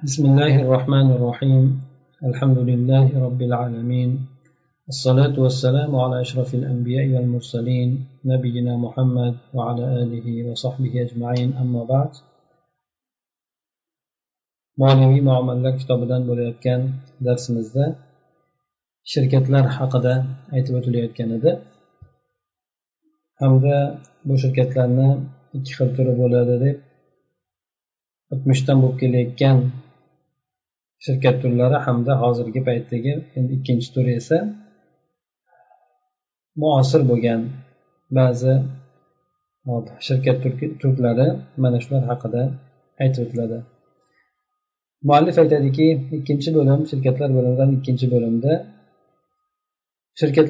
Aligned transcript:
بسم 0.00 0.24
الله 0.26 0.62
الرحمن 0.64 1.10
الرحيم 1.12 1.64
الحمد 2.24 2.58
لله 2.58 3.06
رب 3.20 3.40
العالمين 3.42 4.10
الصلاة 4.88 5.36
والسلام 5.36 5.96
على 5.96 6.20
أشرف 6.20 6.54
الأنبياء 6.54 7.06
والمرسلين 7.14 8.06
نبينا 8.24 8.76
محمد 8.76 9.34
وعلى 9.54 9.84
آله 10.02 10.26
وصحبه 10.50 11.02
أجمعين 11.02 11.52
أما 11.52 11.84
بعد 11.84 12.10
معلمي 14.78 15.20
معمل 15.20 15.64
لك 15.64 15.76
كتاب 15.76 16.08
دان 16.08 16.52
كان 16.64 16.92
درس 17.20 17.50
مزدا 17.50 17.96
شركة 19.04 19.44
لار 19.52 19.68
حقدا 19.68 20.24
أي 20.54 20.62
تبتليات 20.62 21.12
كان 21.12 21.40
دا 21.40 21.62
همدا 23.42 23.98
بو 24.24 24.36
شركة 24.36 24.62
لارنا 24.62 25.08
اتخلت 25.54 26.00
ربولا 26.00 26.44
دا 26.44 26.56
دا 26.56 26.72
shirkat 31.04 31.36
turlari 31.42 31.78
hamda 31.86 32.12
hozirgi 32.22 32.60
paytdagi 32.68 33.12
endi 33.38 33.52
ikkinchi 33.58 33.88
turi 33.94 34.12
esa 34.20 34.38
muosir 36.62 37.02
bo'lgan 37.10 37.40
ba'zi 38.18 38.54
shirkat 40.06 40.36
turlari 40.80 41.28
mana 41.62 41.78
shular 41.84 42.02
haqida 42.10 42.42
aytib 43.02 43.20
o'tiladi. 43.24 43.58
Muallif 45.08 45.36
aytadiki 45.42 45.86
ikkinchi 46.18 46.50
bo'lim 46.56 46.80
shirkatlar 46.90 47.28
bo'limidan 47.36 47.70
ikkinchi 47.76 48.06
bo'limda 48.14 48.52
shirkat 50.20 50.48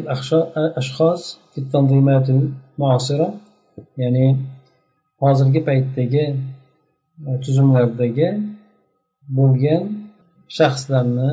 ashxos 0.83 1.23
ya'ni 4.03 4.27
hozirgi 5.23 5.61
paytdagi 5.69 6.25
tuzumlardagi 7.45 8.29
bo'lgan 9.39 9.83
shaxslarni 10.57 11.31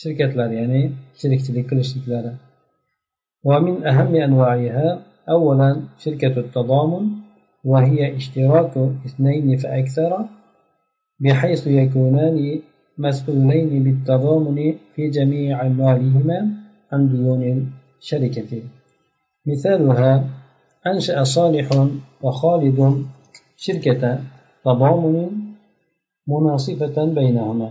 shirkatlar 0.00 0.50
ya'ni 0.58 0.82
sherikchilik 1.20 1.64
qilishliklari. 1.70 2.32
ومن 3.46 3.86
أهم 3.86 4.14
أنواعها 4.14 4.88
أولا 5.28 5.70
شركة 5.98 6.34
التضامن 6.44 7.04
وهي 7.64 8.16
اشتراك 8.16 8.74
اثنين 9.06 9.56
فأكثر 9.56 10.12
بحيث 11.20 11.66
يكونان 11.66 12.38
مسؤولين 12.98 13.70
بالتضامن 13.84 14.58
في 14.94 15.02
جميع 15.08 15.66
أموالهما 15.66 16.38
عن 16.92 17.00
ديون 17.08 17.42
الشركة 18.00 18.62
مثالها 19.46 20.12
أنشأ 20.86 21.24
صالح 21.24 21.68
وخالد 22.22 22.78
شركة 23.56 24.02
تضامن 24.64 25.16
مناصفة 26.26 26.96
بينهما 27.04 27.70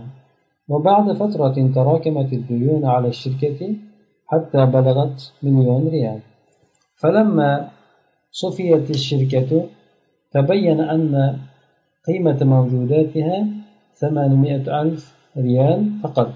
وبعد 0.68 1.12
فترة 1.12 1.70
تراكمت 1.74 2.32
الديون 2.32 2.84
على 2.84 3.08
الشركة 3.08 3.74
حتى 4.26 4.66
بلغت 4.66 5.32
مليون 5.42 5.88
ريال. 5.88 6.20
فلما 6.96 7.68
صفيت 8.30 8.90
الشركة 8.90 9.66
تبين 10.32 10.80
أن 10.80 11.36
قيمة 12.06 12.38
موجوداتها 12.44 13.46
ثمانمائة 13.94 14.82
ألف 14.82 15.14
ريال 15.36 15.90
فقط. 16.02 16.32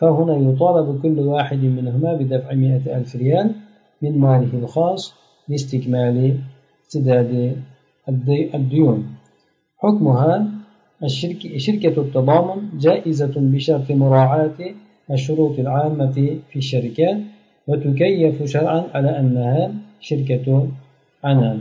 فهنا 0.00 0.36
يطالب 0.36 1.02
كل 1.02 1.20
واحد 1.20 1.58
منهما 1.58 2.14
بدفع 2.14 2.54
مائة 2.54 2.96
ألف 2.96 3.16
ريال 3.16 3.54
من 4.02 4.18
ماله 4.18 4.58
الخاص 4.58 5.14
لاستكمال 5.48 6.38
سداد 6.88 7.56
الديون. 8.54 9.14
حكمها 9.78 10.53
شركة 11.65 11.95
التضامن 12.05 12.59
جائزة 12.85 13.35
بشرط 13.53 13.87
مراعاة 13.91 14.59
الشروط 15.11 15.55
العامة 15.59 16.17
في 16.49 16.57
الشركات 16.63 17.17
وتكيف 17.67 18.37
شرعا 18.53 18.81
على 18.95 19.11
أنها 19.19 19.73
شركة 20.07 20.67
عنان 21.23 21.59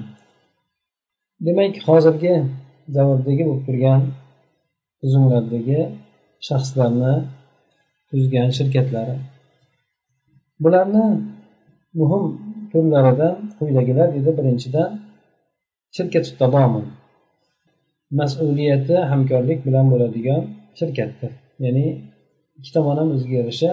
demak 1.47 1.75
hozirgi 1.87 2.34
davrdagi 2.97 3.44
bo'lib 3.49 3.62
turgan 3.66 4.00
tuzumlardagi 5.00 5.81
shaxslarni 6.47 7.15
tuzgan 8.10 8.49
shirkatlari 8.59 9.16
bularni 10.62 11.06
muhim 12.00 12.25
turlaridan 12.71 13.34
quyidagilar 13.59 14.09
deydi 14.15 14.31
birinchidan 14.38 14.91
shirkat 15.97 16.26
tadomun 16.41 16.87
mas'uliyati 18.19 18.96
hamkorlik 19.12 19.59
bilan 19.68 19.85
bo'ladigan 19.91 20.41
shirkatdir. 20.79 21.31
Ya'ni 21.66 21.85
ikki 22.57 22.72
tomon 22.75 22.96
ham 23.01 23.09
o'ziga 23.16 23.35
yarasha 23.41 23.72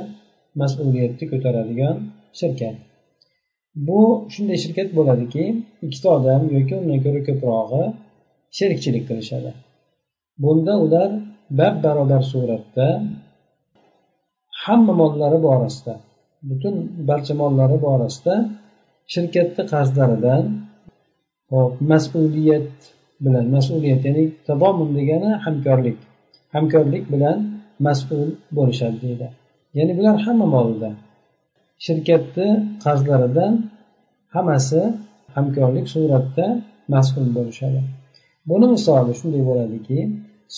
mas'uliyatni 0.63 1.25
ko'taradigan 1.33 1.97
shirkat. 2.41 2.77
Bu 3.87 4.01
shunday 4.33 4.59
shirkat 4.65 4.89
bo'ladiki 4.99 5.45
ikkita 5.87 6.09
odam 6.19 6.43
yoki 6.57 6.75
undan 6.81 6.99
ko'ra 7.05 7.21
ko'prog'i 7.29 7.85
sherikchilik 8.59 9.05
qilishadi. 9.11 9.51
Bunda 10.43 10.75
ular 10.85 11.11
bab 11.59 11.75
barobar 11.85 12.23
suratda 12.33 12.89
hamma 14.65 14.93
mollari 15.01 15.39
borasida 15.47 15.95
butun 16.49 16.75
barcha 17.09 17.35
mollari 17.43 17.79
borasida 17.87 18.35
shirkatni 19.13 19.63
qarzlaridan 19.73 20.45
hop 21.53 21.73
mas'uliyat 21.93 22.73
bilan 23.25 23.47
mas'uliyat 23.57 24.03
ya'ni 24.09 24.25
tadomun 24.47 24.91
degani 24.99 25.31
hamkorlik. 25.45 25.99
Hamkorlik 26.55 27.05
bilan 27.15 27.39
mas'ul 27.87 28.29
bo'lishadi 28.57 28.99
deydi. 29.05 29.27
Ya'ni 29.79 29.93
bular 29.99 30.17
hamma 30.27 30.47
molida 30.57 30.91
shirkatni 31.87 32.49
qarzlaridan 32.85 33.53
hammasi 34.35 34.81
hamkorlik 35.37 35.87
suratda 35.95 36.47
mas'ul 36.95 37.27
bo'lishadi. 37.37 37.81
Buni 38.51 38.67
misoli 38.75 39.13
shunday 39.21 39.43
bo'ladiki 39.51 39.99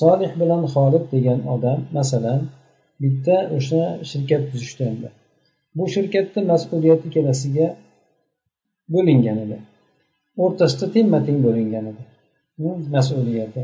solih 0.01 0.33
bilan 0.41 0.63
xolid 0.75 1.05
degan 1.15 1.41
odam 1.55 1.79
masalan 1.99 2.41
bitta 3.03 3.37
o'sha 3.57 3.83
shirkat 4.11 4.43
tuzishdi 4.51 4.83
endi. 4.91 5.09
Bu 5.77 5.85
shirkatni 5.95 6.41
mas'uliyati 6.53 7.05
ikkalasiga 7.09 7.69
bo'lingan 8.95 9.39
edi. 9.45 9.59
O'rtasida 10.45 10.87
tengma 10.95 11.19
teng 11.27 11.39
bo'lingan 11.47 11.85
edi. 11.93 12.03
Mas'uliyati. 12.95 13.63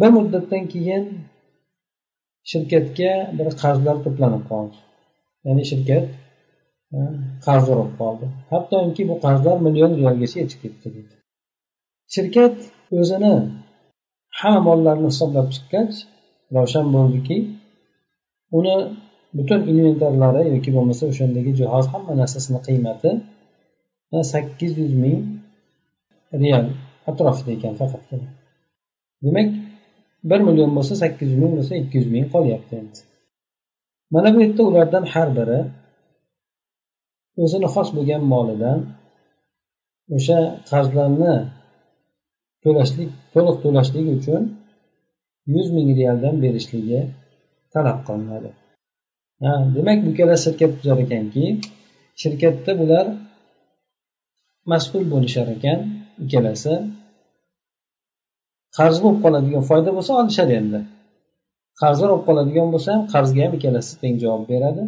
Bir 0.00 0.10
muddatdan 0.16 0.64
keyin 0.74 1.04
shirkatga 2.50 3.12
bir 3.38 3.48
qarzlar 3.62 3.96
to'planib 4.04 4.44
qoldi. 4.50 4.76
Ya'ni 5.46 5.62
shirkat 5.70 6.06
qarz 7.46 7.64
urib 7.72 7.92
qoldi. 8.00 8.24
Hattoki 8.52 9.02
bu 9.10 9.14
qarzlar 9.24 9.56
million 9.66 9.92
riyolgacha 9.98 10.36
yetib 10.42 10.60
ketdi 10.64 10.88
deydi 10.96 11.14
shirkat 12.14 12.54
o'zini 13.00 13.34
hamma 14.40 14.60
mollarini 14.68 15.08
hisoblab 15.12 15.48
chiqqach 15.54 15.94
ravshan 16.56 16.86
bo'ldiki 16.94 17.36
uni 18.58 18.76
butun 19.38 19.60
inventarlari 19.72 20.42
yoki 20.54 20.70
bo'lmasa 20.76 21.02
o'shandagi 21.12 21.52
jihoz 21.60 21.86
hamma 21.92 22.12
narsasini 22.20 22.60
qiymati 22.66 23.10
sakkiz 24.32 24.72
yuz 24.82 24.92
ming 25.02 25.18
real 26.42 26.66
atrofida 27.10 27.50
ekan 27.56 27.74
faqatgina 27.80 28.28
demak 29.24 29.48
bir 30.30 30.40
million 30.46 30.70
bo'lsa 30.76 30.94
sakkiz 31.02 31.28
yuz 31.30 31.38
ming 31.42 31.52
bo'lsa 31.58 31.74
ikki 31.82 31.94
yuz 31.98 32.08
ming 32.14 32.26
qolyapti 32.34 32.72
endi. 32.80 33.00
Mana 34.14 34.28
bu 34.34 34.38
yerda 34.44 34.62
ulardan 34.70 35.04
har 35.12 35.28
biri 35.38 35.60
o'zini 37.42 37.68
xos 37.74 37.88
bo'lgan 37.96 38.22
molidan 38.32 38.78
o'sha 40.16 40.38
qarzlarni 40.70 41.34
to'lashlik 42.62 43.10
to'liq 43.34 43.56
to'lashlik 43.64 44.06
uchun 44.16 44.42
yuz 45.54 45.68
ming 45.76 45.88
realdan 46.00 46.34
berishligi 46.44 47.00
talab 47.72 47.98
qilinadi. 48.06 48.50
Ha 49.42 49.52
demak 49.76 49.98
bu 50.04 50.08
ikkala 50.12 50.36
shirkat 50.44 50.70
tuzar 50.78 50.98
ekanki 51.04 51.44
shirkatda 52.20 52.72
bular 52.80 53.06
mas'ul 54.70 55.02
bo'lishar 55.12 55.46
ekan 55.56 55.78
ikkalasi 56.22 56.74
qarz 58.76 58.96
bo'lib 59.02 59.20
qoladigan 59.24 59.64
foyda 59.70 59.90
bo'lsa 59.96 60.12
olishadi 60.20 60.52
endi. 60.60 60.80
Qarzlar 61.80 62.08
bo'lib 62.12 62.24
qoladigan 62.28 62.68
bo'lsa 62.74 62.88
ham 62.94 63.04
qarzga 63.14 63.40
ham 63.44 63.52
ikkalasi 63.58 63.92
teng 64.02 64.14
javob 64.22 64.44
beradi. 64.52 64.84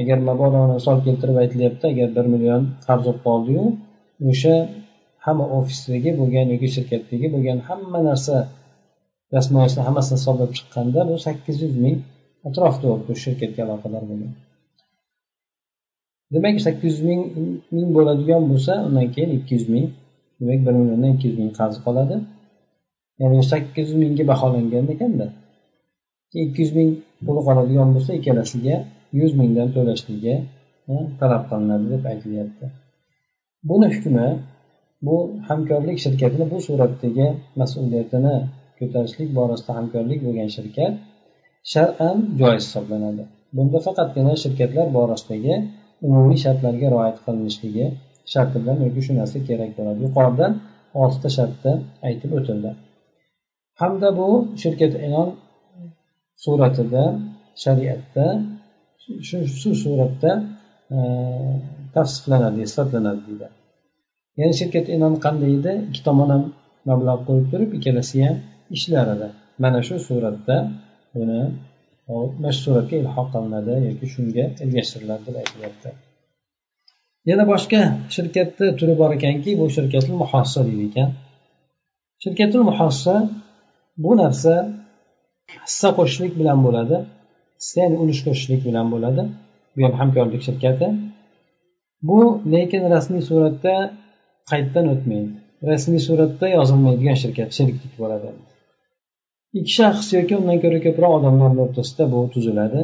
Agar 0.00 0.18
mabodo 0.28 0.60
misol 0.76 0.98
keltirib 1.06 1.36
aytilyapti 1.42 1.84
agar 1.92 2.08
bir 2.16 2.26
million 2.34 2.62
qarz 2.86 3.02
bo'lib 3.06 3.20
qoldiyu 3.28 3.64
o'sha 4.30 4.54
hamma 5.24 5.44
ofisdagi 5.58 6.10
bo'lgan 6.20 6.46
yoki 6.54 6.68
shirkatdagi 6.76 7.26
bo'lgan 7.34 7.58
hamma 7.68 7.98
narsa 8.08 8.36
dastmoyasini 9.32 9.82
hammasini 9.88 10.16
hisoblab 10.18 10.50
chiqqanda 10.58 11.00
bu 11.08 11.14
sakkiz 11.26 11.56
yuz 11.64 11.74
ming 11.84 11.98
atrofida 12.48 12.86
bo'libdi 12.90 13.14
shirkatga 13.24 13.60
aloqador 13.66 14.02
bo'lgan. 14.10 14.32
Demak 16.34 16.56
sakkiz 16.66 16.92
yuz 16.92 17.02
ming 17.08 17.22
ming 17.74 17.88
bo'ladigan 17.96 18.42
bo'lsa 18.50 18.72
undan 18.86 19.06
keyin 19.14 19.30
ikki 19.38 19.52
yuz 19.58 19.66
ming 19.74 19.86
demak 20.42 20.60
bir 20.66 20.72
milliondan 20.78 21.10
ikki 21.14 21.26
yuz 21.28 21.38
ming 21.42 21.52
qarz 21.60 21.76
qoladi. 21.86 22.16
Ya'ni 23.20 23.42
sakkiz 23.52 23.86
yuz 23.90 23.98
mingga 24.02 24.24
baholangan 24.32 24.86
ekanda. 24.94 25.26
Ikki 26.42 26.60
yuz 26.64 26.72
ming 26.78 26.90
puli 27.26 27.40
qoladigan 27.48 27.88
bo'lsa 27.94 28.10
ikkalasiga 28.18 28.76
yuz 29.20 29.32
mingdan 29.40 29.68
to'lashligi 29.76 30.34
talab 31.20 31.42
qilinadi 31.50 31.86
deb 31.94 32.04
aytilyapti. 32.12 32.64
Buni 33.68 33.86
hukmi 33.94 34.28
bu 35.06 35.16
hamkorlik 35.48 35.98
shirkatini 36.04 36.46
bu 36.52 36.58
suratdagi 36.68 37.26
mas'uliyatini 37.60 38.34
ko'tarishlik 38.78 39.28
borasida 39.38 39.72
hamkorlik 39.78 40.20
bo'lgan 40.26 40.50
shirkat 40.56 40.92
shar'an 41.72 42.16
joiz 42.40 42.62
hisoblanadi. 42.68 43.22
Bunda 43.56 43.78
faqatgina 43.86 44.34
shirkatlar 44.44 44.86
borasidagi 44.98 45.54
umumiy 46.06 46.38
shartlarga 46.44 46.86
rioya 46.94 47.12
qilinishligi 47.24 47.86
sharti 48.32 48.56
bilan 48.62 48.78
yoki 48.86 49.00
shu 49.06 49.12
narsa 49.20 49.38
kerak 49.48 49.70
bo'ladi. 49.78 49.98
Yuqorida 50.06 50.46
oltita 51.02 51.28
shartda 51.36 51.72
aytib 52.08 52.30
o'tildi. 52.38 52.70
Hamda 53.80 54.08
bu 54.18 54.28
shirkat 54.62 54.92
inon 55.06 55.28
suratida 56.44 57.04
shariatda 57.64 58.26
shu 59.26 59.38
shu 59.60 59.70
suratda 59.84 60.30
e, 60.94 60.98
tavsiflanadi 61.94 62.58
isbotlanadi 62.68 63.22
deydi. 63.28 63.48
Ya'ni 64.38 64.54
shirkat 64.60 64.86
inon 64.96 65.14
qanday 65.24 65.52
edi? 65.58 65.72
Ikki 65.88 66.02
tomon 66.08 66.28
ham 66.34 66.44
mablag' 66.88 67.22
qo'yib 67.28 67.46
turib 67.52 67.70
ikkalasi 67.78 68.16
ham 68.26 68.36
ishlar 68.76 69.06
edi. 69.14 69.28
Mana 69.62 69.80
shu 69.86 69.94
suratda 70.08 70.56
buni 71.14 71.40
mana 72.40 72.50
shu 72.54 72.60
suratga 72.66 72.96
ilhoq 73.02 73.28
qilinadi 73.34 73.74
yoki 73.88 74.06
shunga 74.14 74.44
ergashtiriladi 74.64 75.22
deb 75.28 75.36
aytilyapti. 75.42 75.90
Yana 77.30 77.44
boshqa 77.52 77.80
shirkatni 78.14 78.66
turi 78.78 78.94
bor 79.00 79.10
ekanki 79.18 79.50
bu 79.60 79.64
shirkatul 79.76 80.16
muhossa 80.22 80.60
deydi 80.68 80.84
ekan. 80.90 81.08
Shirkatul 82.22 82.64
muhossa 82.70 83.14
bu 84.04 84.10
narsa 84.22 84.54
hissa 85.66 85.88
qo'shishlik 85.98 86.32
bilan 86.40 86.58
bo'ladi 86.66 86.96
hissa 87.60 87.76
ya'ni 87.84 87.96
ulush 88.02 88.20
qo'shishlik 88.26 88.60
bilan 88.68 88.86
bo'ladi. 88.94 89.22
Bu 89.74 89.80
ham 89.86 89.94
hamkorlik 90.00 90.42
shirkati. 90.48 90.86
Bu 92.08 92.18
lekin 92.54 92.82
rasmiy 92.94 93.22
suratda 93.30 93.74
qayddan 94.50 94.86
o'tmaydi. 94.94 95.30
Rasmiy 95.70 96.00
suratda 96.08 96.46
yozilmaydigan 96.56 97.16
shirkat 97.22 97.50
sheriklik 97.56 97.94
bo'ladi. 98.02 98.28
Ikki 99.58 99.72
shaxs 99.78 100.08
yoki 100.16 100.34
undan 100.40 100.58
ko'ra 100.64 100.78
ko'proq 100.86 101.12
odamlarni 101.18 101.60
o'rtasida 101.66 102.04
bu 102.12 102.18
tuziladi. 102.34 102.80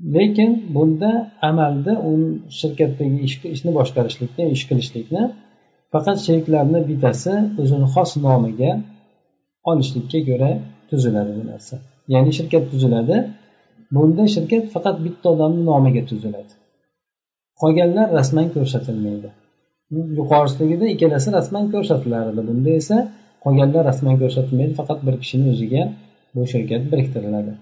Lekin 0.00 0.50
bunda 0.74 1.10
amalda 1.42 1.92
u 2.08 2.12
shirkatdagi 2.60 3.18
ishni 3.56 3.70
boshqarishlikni 3.78 4.44
ish 4.54 4.64
qilishlikni 4.68 5.22
faqat 5.92 6.18
sheriklarni 6.26 6.80
bittasi 6.90 7.34
o'zini 7.62 7.86
xos 7.94 8.10
nomiga 8.26 8.70
olishlikka 9.70 10.20
ko'ra 10.28 10.50
tuziladi 10.90 11.32
bu 11.38 11.42
narsa. 11.50 11.74
Ya'ni 12.14 12.32
shirkat 12.38 12.64
tuziladi 12.72 13.16
bunda 13.96 14.24
shirkat 14.34 14.64
faqat 14.74 14.96
bitta 15.06 15.26
odamni 15.34 15.62
nomiga 15.70 16.02
tuziladi. 16.10 16.52
Qolganlar 17.60 18.06
rasman 18.18 18.46
ko'rsatilmaydi. 18.54 19.28
Yuqorisidagida 20.18 20.86
ikkalasi 20.94 21.28
rasman 21.38 21.64
ko'rsatilar 21.74 22.24
edi 22.32 22.42
bunda 22.50 22.70
esa 22.80 22.96
qolganlar 23.44 23.82
rasman 23.90 24.16
ko'rsatilmaydi 24.22 24.72
faqat 24.80 25.00
bir 25.06 25.14
kishini 25.22 25.46
o'ziga 25.52 25.82
bu 26.34 26.42
shirkat 26.52 26.82
biriktiriladi. 26.92 27.52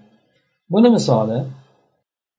Buni 0.73 0.89
misoli 0.97 1.37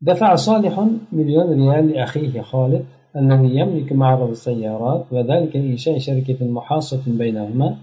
دفع 0.00 0.35
صالح 0.35 0.87
مليون 1.12 1.53
ريال 1.53 1.89
لأخيه 1.89 2.41
خالد 2.41 2.85
الذي 3.17 3.56
يملك 3.56 3.93
معرض 3.93 4.31
السيارات 4.31 5.05
وذلك 5.12 5.56
لإنشاء 5.56 5.99
شركة 5.99 6.45
محاصة 6.45 7.03
بينهما. 7.06 7.77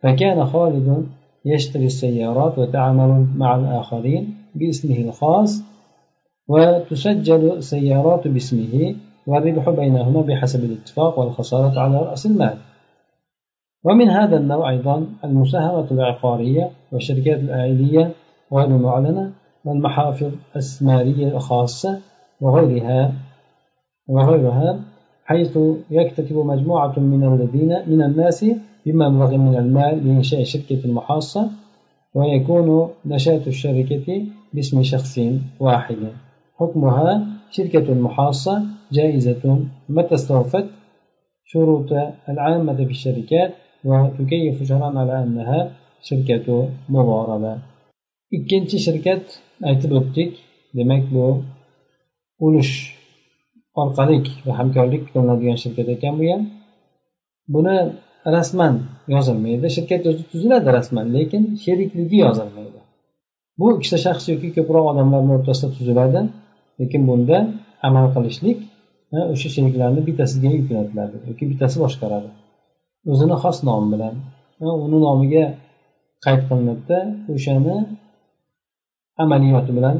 فكان 0.00 0.46
خالد 0.46 1.06
يشتري 1.44 1.86
السيارات 1.86 2.58
وتعامل 2.58 3.26
مع 3.36 3.56
الآخرين 3.56 4.34
باسمه 4.54 4.96
الخاص 4.96 5.62
وتسجل 6.48 7.62
سيارات 7.62 8.28
باسمه 8.28 8.94
والربح 9.26 9.70
بينهما 9.70 10.20
بحسب 10.20 10.64
الاتفاق 10.64 11.18
والخسارة 11.18 11.80
على 11.80 11.96
رأس 11.96 12.26
المال. 12.26 12.56
ومن 13.84 14.08
هذا 14.08 14.36
النوع 14.36 14.70
أيضا 14.70 15.06
المساهمة 15.24 15.86
العقارية 15.90 16.70
والشركات 16.92 17.38
الآلية 17.38 18.12
غير 18.52 18.66
المعلنة 18.66 19.32
والمحافظ 19.64 20.30
السمارية 20.56 21.28
الخاصة 21.28 22.00
وغيرها 22.40 23.12
وغيرها 24.08 24.80
حيث 25.24 25.58
يكتتب 25.90 26.36
مجموعة 26.36 26.98
من 26.98 27.24
الذين 27.34 27.82
من 27.86 28.02
الناس 28.02 28.44
بمبلغ 28.86 29.36
من 29.36 29.56
المال 29.56 30.06
لإنشاء 30.06 30.44
شركة 30.44 30.92
محاصة 30.92 31.50
ويكون 32.14 32.90
نشاط 33.06 33.46
الشركة 33.46 34.26
باسم 34.54 34.82
شخص 34.82 35.20
واحد. 35.60 35.96
حكمها 36.56 37.26
شركة 37.50 37.94
محاصة 37.94 38.62
جائزة. 38.92 39.58
متى 39.88 40.14
استوفت؟ 40.14 40.66
شروط 41.44 41.92
العامة 42.28 42.76
في 42.76 42.90
الشركات 42.90 43.52
وتكيف 43.84 44.62
شرعا 44.62 44.98
على 44.98 45.22
أنها 45.22 45.70
شركة 46.02 46.68
مضاربة 46.88 47.58
ikkinchi 48.36 48.76
shirkat 48.86 49.24
aytib 49.68 49.90
o'tdik 49.98 50.30
demak 50.78 51.02
bu 51.14 51.26
ulush 52.46 52.74
orqali 53.82 54.16
va 54.46 54.52
hamkorlik 54.60 55.02
qilinadigan 55.12 55.58
shirkat 55.62 55.88
ekan 55.96 56.14
bu 56.20 56.24
ham. 56.32 56.42
Buni 57.54 57.76
rasman 58.36 58.74
yozilmaydi. 59.14 59.66
Shirkat 59.76 60.02
o'zi 60.10 60.22
tuziladi 60.30 60.68
rasman 60.78 61.06
lekin 61.16 61.42
sherikligi 61.64 62.16
yozilmaydi. 62.26 62.78
Bu 63.58 63.66
ikkita 63.76 63.98
shaxs 64.06 64.24
yoki 64.32 64.48
ko'proq 64.56 64.84
odamlarni 64.92 65.32
o'rtasida 65.36 65.68
tuziladi 65.76 66.20
lekin 66.80 67.02
bunda 67.08 67.38
amal 67.88 68.06
qilishlik 68.14 68.58
o'sha 69.34 69.48
sheriklarni 69.54 70.00
bittasiga 70.08 70.50
yuklatiladi 70.58 71.16
yoki 71.28 71.44
bittasi 71.50 71.76
boshqaradi. 71.84 72.30
O'zini 73.12 73.36
xos 73.42 73.58
nomi 73.68 73.86
bilan 73.94 74.14
uni 74.86 74.98
nomiga 75.06 75.44
qayd 76.24 76.40
qilinadida 76.48 76.98
o'shani 77.34 77.76
amaliyoti 79.22 79.72
bilan 79.78 79.96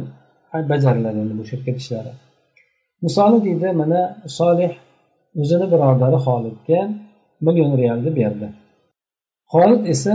bajariladi 0.70 1.19
endi 1.25 1.34
bu 1.40 1.44
shirkat 1.50 1.76
ishlari 1.82 2.12
misoli 3.05 3.38
deydi 3.46 3.69
mana 3.81 4.00
solih 4.38 4.72
o'zini 5.43 5.66
birodari 5.72 6.19
xolidga 6.26 6.81
million 7.46 7.72
realni 7.81 8.11
berdi. 8.20 8.46
Xolid 9.52 9.82
esa 9.94 10.14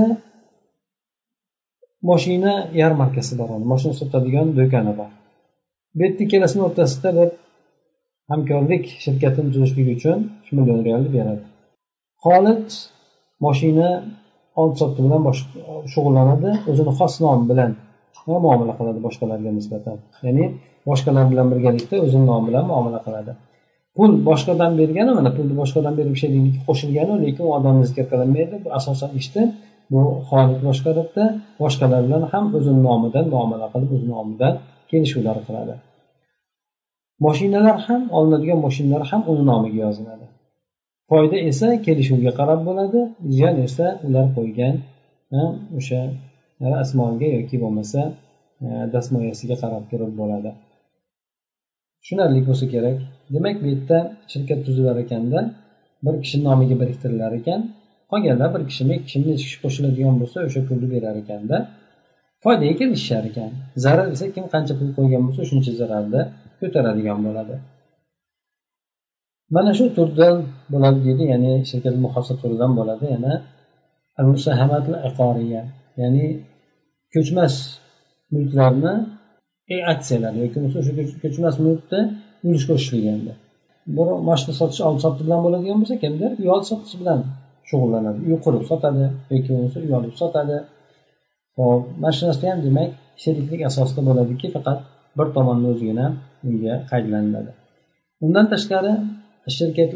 moshina 2.09 2.53
yarmarkasi 2.81 3.33
bor 3.39 3.49
moshina 3.71 3.93
sotadigan 4.01 4.47
do'koni 4.59 4.93
bor. 4.99 5.09
Bu 5.95 6.01
yerda 6.05 6.21
ikkalasini 6.25 6.61
o'rtasida 6.67 7.09
bir 7.17 7.29
hamkorlik 8.31 8.83
shirkatini 9.03 9.49
tuzishlik 9.53 9.87
uchun 9.95 10.17
uch 10.41 10.51
million 10.57 10.79
realni 10.87 11.09
beradi. 11.17 11.43
Xolid 12.25 12.67
moshina 13.45 13.89
oldi 14.59 14.75
sotdi 14.81 14.99
bilan 15.05 15.21
shug'ullanadi 15.93 16.51
o'zini 16.69 16.91
xos 16.99 17.13
nomi 17.25 17.45
bilan 17.51 17.71
muomala 18.27 18.73
qiladi 18.79 18.99
boshqalarga 19.07 19.51
nisbatan. 19.59 19.97
Ya'ni 20.25 20.45
boshqalar 20.89 21.25
bilan 21.31 21.47
birgalikda 21.51 21.95
o'zini 22.05 22.25
nomi 22.31 22.45
bilan 22.49 22.63
muomala 22.71 22.99
qiladi. 23.05 23.31
Pul 23.95 24.11
boshqadan 24.29 24.71
bergani 24.79 25.11
mana 25.19 25.29
pulni 25.37 25.55
boshqadan 25.61 25.93
berib 25.99 26.15
sheriklikka 26.21 26.61
qo'shilgani 26.69 27.15
lekin 27.23 27.43
u 27.47 27.51
odamni 27.57 27.83
zikr 27.89 28.05
qilinmaydi 28.11 28.55
bu 28.63 28.69
asosan 28.79 29.11
ishni 29.21 29.43
bu 29.91 30.01
xolid 30.29 30.59
boshqaribdi 30.67 31.23
boshqalar 31.61 32.01
bilan 32.07 32.23
ham 32.31 32.45
o'zini 32.57 32.81
nomidan 32.87 33.25
muomala 33.33 33.65
qilib 33.73 33.89
o'zini 33.95 34.11
nomidan 34.17 34.53
kelishuvlar 34.91 35.37
qiladi. 35.47 35.73
Moshinalar 37.25 37.77
ham 37.87 38.01
olinadigan 38.17 38.59
moshinalar 38.65 39.03
ham 39.11 39.21
uni 39.31 39.43
nomiga 39.51 39.79
yoziladi. 39.85 40.25
Foyda 41.09 41.37
esa 41.49 41.67
kelishuvga 41.85 42.31
qarab 42.39 42.59
bo'ladi 42.67 42.99
ziyon 43.35 43.55
esa 43.67 43.85
ular 44.07 44.25
qo'ygan 44.37 44.75
o'sha 45.79 46.01
asmoga 46.83 47.27
yoki 47.37 47.57
bo'lmasa 47.63 48.01
e, 48.65 48.67
dastmoyasiga 48.93 49.55
qarab 49.63 49.83
turib 49.91 50.13
bo'ladi. 50.21 50.51
Tushunarli 52.01 52.41
bo'lsa 52.49 52.65
kerak. 52.73 52.97
Demak 53.33 53.55
bu 53.63 53.67
yerda 53.73 53.97
shirkat 54.31 54.59
tuzilar 54.65 54.97
ekanda 55.03 55.39
bir 56.05 56.15
kishi 56.23 56.37
nomiga 56.47 56.75
biriktirilar 56.81 57.31
ekan. 57.39 57.61
Qolganlar 58.11 58.49
bir 58.55 58.63
kishimi 58.69 58.93
ikki 58.97 59.05
kishimi 59.07 59.25
necha 59.31 59.43
kishi 59.47 59.57
qo'shiladigan 59.63 60.15
bo'lsa 60.21 60.37
o'sha 60.47 60.61
pulni 60.67 60.87
berar 60.93 61.15
ekanda. 61.23 61.57
Foydaga 62.43 62.73
kelishishar 62.81 63.23
ekan. 63.31 63.51
Zarar 63.83 64.07
esa 64.15 64.25
kim 64.35 64.45
qancha 64.53 64.73
pul 64.79 64.89
qo'ygan 64.97 65.21
bo'lsa 65.27 65.41
shuncha 65.49 65.71
zararni 65.81 66.21
ko'taradigan 66.59 67.19
bo'ladi. 67.27 67.55
Mana 69.55 69.71
shu 69.77 69.85
turdan 69.97 70.35
bo'ladi 70.73 70.99
deydi 71.07 71.23
ya'ni 71.33 71.53
shirkat 71.69 71.95
muhosa 72.05 72.33
turidan 72.41 72.71
bo'ladi 72.79 73.05
yana 73.15 73.33
ya'ni 76.01 76.25
ko'chmas 77.13 77.53
mulklarni 78.33 78.93
aksiyalar 79.93 80.33
yoki 80.43 80.57
bo'lmasa 80.63 80.77
o'sha 80.81 81.17
ko'chmas 81.23 81.55
mulkni 81.65 81.99
ulush 82.47 82.65
qo'shishlik 82.69 83.03
bir 83.97 84.07
mashina 84.29 84.53
sotish 84.61 84.81
oldi 84.87 84.99
sotdi 85.05 85.21
bilan 85.27 85.39
bo'ladigan 85.45 85.77
bo'lsa 85.81 85.95
kimdir 86.03 86.31
uy 86.41 86.49
olib 86.55 86.67
sotish 86.71 86.95
bilan 87.01 87.19
shug'ullanadi. 87.69 88.19
Uy 88.27 88.35
qurib 88.45 88.63
sotadi 88.71 89.05
yoki 89.33 89.49
bo'lmasa 89.53 89.77
uy 89.85 89.93
olib 89.99 90.13
sotadi. 90.21 90.57
Hop 91.57 91.81
mana 92.03 92.33
ham 92.51 92.59
demak 92.67 92.89
sheriklik 93.23 93.61
asosida 93.69 94.01
bo'ladiki 94.09 94.47
faqat 94.55 94.79
bir 95.17 95.27
tomonni 95.35 95.67
o'zigina 95.73 96.05
unga 96.47 96.75
qaydlaniladi. 96.91 97.51
Undan 98.25 98.45
tashqari 98.53 98.93
shirkat 99.57 99.91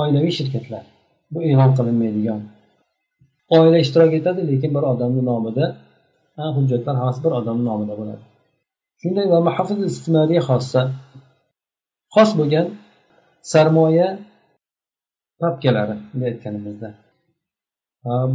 oilaviy 0.00 0.32
shirkatlar. 0.38 0.84
Bu 1.32 1.38
e'lon 1.50 1.70
qilinmaydigan 1.78 2.40
oila 3.54 3.78
ishtirok 3.84 4.12
etadi 4.20 4.40
lekin 4.50 4.70
bir 4.76 4.84
odamni 4.92 5.22
nomida 5.30 5.64
hujjatlar 6.56 6.94
hammasi 7.00 7.20
bir 7.24 7.32
odamni 7.40 7.64
nomida 7.70 7.94
bo'ladi. 8.00 8.22
Shunday 9.00 9.26
va 9.32 9.38
xossa 10.48 10.82
xos 12.14 12.30
bo'lgan 12.38 12.66
sarmoya 13.52 14.08
papkalari 15.42 15.94
bunday 16.10 16.28
aytganimizda. 16.32 16.88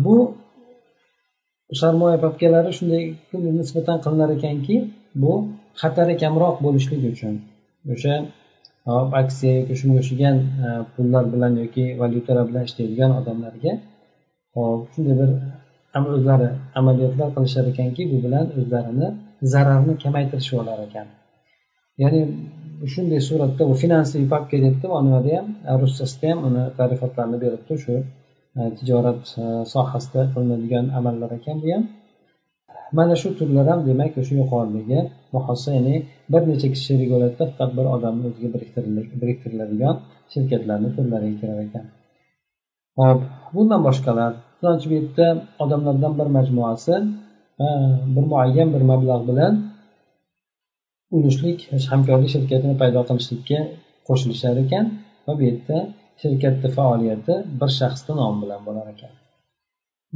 Bu 0.05 0.15
sarmoya 1.81 2.17
papkalari 2.25 2.71
shunday 2.77 3.03
nisbatan 3.59 3.97
qilinar 4.03 4.29
ekanki 4.37 4.75
bu 5.21 5.33
xatari 5.81 6.13
kamroq 6.23 6.55
bo'lishligi 6.65 7.07
uchun. 7.15 7.33
O'sha 7.93 8.13
aksiya 9.21 9.51
yoki 9.59 9.73
shunga 9.79 9.97
o'xshagan 10.01 10.35
pullar 10.93 11.23
bilan 11.33 11.53
yoki 11.63 11.85
valyutalar 12.01 12.45
bilan 12.49 12.63
ishlaydigan 12.69 13.11
odamlarga 13.19 13.73
hop 14.55 14.81
shunday 14.93 15.15
bir 15.21 15.29
o'zlari 16.15 16.49
amaliyotlar 16.79 17.29
qilishar 17.35 17.65
ekanki 17.71 18.01
bu 18.11 18.17
bilan 18.25 18.45
o'zlarini 18.59 19.07
zararni 19.53 19.93
kamaytirishib 20.03 20.55
olar 20.61 20.79
ekan. 20.87 21.07
Ya'ni 22.01 22.21
shunday 22.93 23.21
suratda 23.29 23.63
u 23.71 23.73
finansiy 23.83 24.23
papka 24.33 24.57
debdi 24.65 24.87
nimada 25.07 25.31
ham 25.37 25.47
russiyasida 25.83 26.27
ham 26.31 26.39
uni 26.47 26.63
ta'rifotlarini 26.77 27.37
beribdi 27.43 27.73
shu 27.83 27.95
tijorat 28.77 29.21
sohasida 29.73 30.21
qilinadigan 30.33 30.85
amallar 30.99 31.31
ekan 31.39 31.57
bu 31.63 31.67
ham 31.73 31.83
mana 32.97 33.15
shu 33.21 33.29
turlar 33.39 33.65
ham 33.71 33.79
demak 33.89 34.13
o'sha 34.21 34.33
yuqoridagi 34.41 34.99
muhossa 35.35 35.69
ya'ni 35.77 35.95
bir 36.31 36.41
necha 36.51 36.67
kishi 36.73 36.85
sherik 36.89 37.09
bo'ladida 37.13 37.43
faqat 37.51 37.71
bir 37.77 37.85
odamni 37.95 38.23
o'ziga 38.29 38.49
biriktiriladigan 39.21 39.95
shirkatlarni 40.33 40.89
turlariga 40.95 41.35
kirar 41.41 41.59
ekan. 41.67 41.85
Hop 42.99 43.19
bundan 43.53 43.81
boshqalar. 43.87 44.31
Chunonchi 44.59 44.85
bu 44.89 44.93
yerda 44.99 45.27
odamlardan 45.63 46.13
bir 46.19 46.27
majmuasi 46.37 46.95
bir 48.15 48.25
muayyan 48.31 48.69
bir 48.75 48.83
mablag' 48.91 49.23
bilan 49.29 49.53
ulushlik 51.15 51.59
hamkorlik 51.91 52.29
shirkatini 52.35 52.75
paydo 52.81 53.01
qilishlikka 53.09 53.59
qo'shilishar 54.07 54.55
ekan 54.63 54.85
va 55.25 55.31
bu 55.37 55.41
yerda 55.49 55.77
shirkatni 56.21 56.69
faoliyati 56.77 57.33
bir 57.59 57.71
shaxsni 57.79 58.13
nomi 58.21 58.37
bilan 58.43 58.61
bo'lar 58.67 58.85
ekan. 58.93 59.13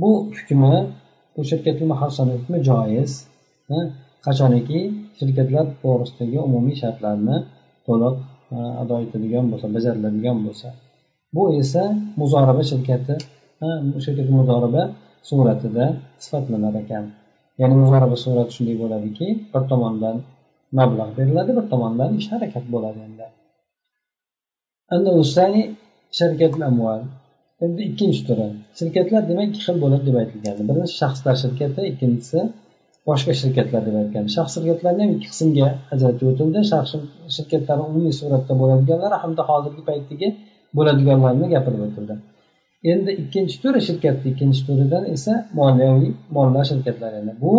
Bu 0.02 0.10
hukmi 0.38 0.76
bu 1.36 1.42
shirkatni 1.52 1.86
muhassana 1.94 2.32
hukmi 2.38 2.58
joiz 2.70 3.12
qachoniki 4.26 4.80
shirkatlar 5.20 5.66
to'g'risidagi 5.82 6.38
umumiy 6.48 6.76
shartlarni 6.82 7.38
to'liq 7.88 8.16
ado 8.82 8.96
etadigan 9.06 9.46
bo'lsa 9.52 9.68
bajariladigan 9.76 10.38
bo'lsa. 10.48 10.68
Bu 11.36 11.44
esa 11.62 11.84
muzoraba 12.20 12.64
shirkati 12.72 13.16
shirkat 14.06 14.28
muzoraba 14.38 14.84
suratida 15.30 15.86
sifatlanar 16.24 16.76
ekan. 16.84 17.06
Ya'ni 17.62 17.76
muzoraba 17.84 18.18
surati 18.26 18.52
shunday 18.56 18.76
bo'ladiki 18.84 19.28
bir 19.54 19.64
tomondan 19.72 20.16
mablag' 20.80 21.14
beriladi 21.18 21.52
bir 21.58 21.66
tomondan 21.74 22.10
ish 22.20 22.28
harakat 22.34 22.66
bo'ladi 22.74 23.00
endi. 23.08 23.26
Endi 27.64 27.82
ikkinchi 27.90 28.22
turi. 28.28 28.48
Shirkatlar 28.80 29.22
demak 29.30 29.46
ikki 29.50 29.62
xil 29.68 29.78
bo'ladi 29.84 30.04
deb 30.10 30.18
aytilgan 30.22 30.56
birinchisi 30.70 30.96
shaxslar 31.02 31.36
shirkati 31.44 31.82
ikkinchisi 31.92 32.40
boshqa 33.10 33.34
shirkatlar 33.42 33.82
deb 33.88 33.96
aytgan 34.02 34.26
shaxs 34.36 34.54
shirkatlarni 34.56 35.02
ham 35.06 35.12
ikki 35.16 35.28
qismga 35.34 35.68
ajratib 35.94 36.26
o'tildi. 36.32 36.60
Shaxs 36.72 36.92
shirkatlari 37.36 37.82
umumiy 37.90 38.14
suratda 38.22 38.54
bo'ladiganlari 38.62 39.18
hamda 39.24 39.44
hozirgi 39.50 39.82
paytdagi 39.90 40.28
bo'ladiganlarni 40.78 41.48
gapirib 41.56 41.82
o'tildi. 41.88 42.16
Endi 42.92 43.12
ikkinchi 43.22 43.56
turi 43.64 43.80
shirkatni 43.88 44.28
ikkinchi 44.34 44.62
turidan 44.68 45.04
esa 45.16 45.34
moliyaviy 45.60 46.12
mollar 46.36 46.64
shirkatlar 46.72 47.12
endi 47.22 47.34
bu 47.44 47.54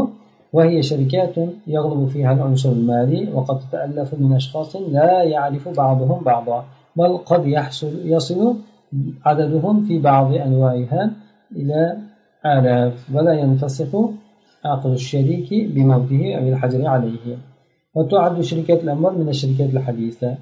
وهي 0.57 0.83
شركات 0.83 1.37
يغلب 1.67 2.09
فيها 2.09 2.33
العنصر 2.33 2.73
المالي 2.73 3.33
وقد 3.35 3.57
تتألف 3.61 4.15
من 4.15 4.33
أشخاص 4.33 4.77
لا 4.77 5.23
يعرف 5.23 5.69
بعضهم 5.69 6.25
بعضا 6.25 6.65
بل 6.97 7.17
قد 7.17 7.47
يحصل 7.47 7.93
يصل 8.05 8.57
عددهم 9.25 9.85
في 9.85 9.99
بعض 9.99 10.35
أنواعها 10.35 11.11
إلى 11.57 11.97
آلاف 12.47 13.15
ولا 13.15 13.33
ينفسخ 13.33 13.91
عقد 14.65 14.91
الشريك 14.91 15.49
بموته 15.75 16.35
أو 16.39 16.49
الحجر 16.49 16.87
عليه 16.87 17.37
وتعد 17.95 18.41
شركة 18.41 18.75
الأموال 18.75 19.19
من 19.19 19.29
الشركات 19.29 19.71
الحديثة 19.75 20.35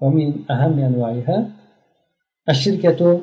ومن 0.00 0.34
أهم 0.50 0.78
أنواعها 0.78 1.48
الشركة 2.49 3.21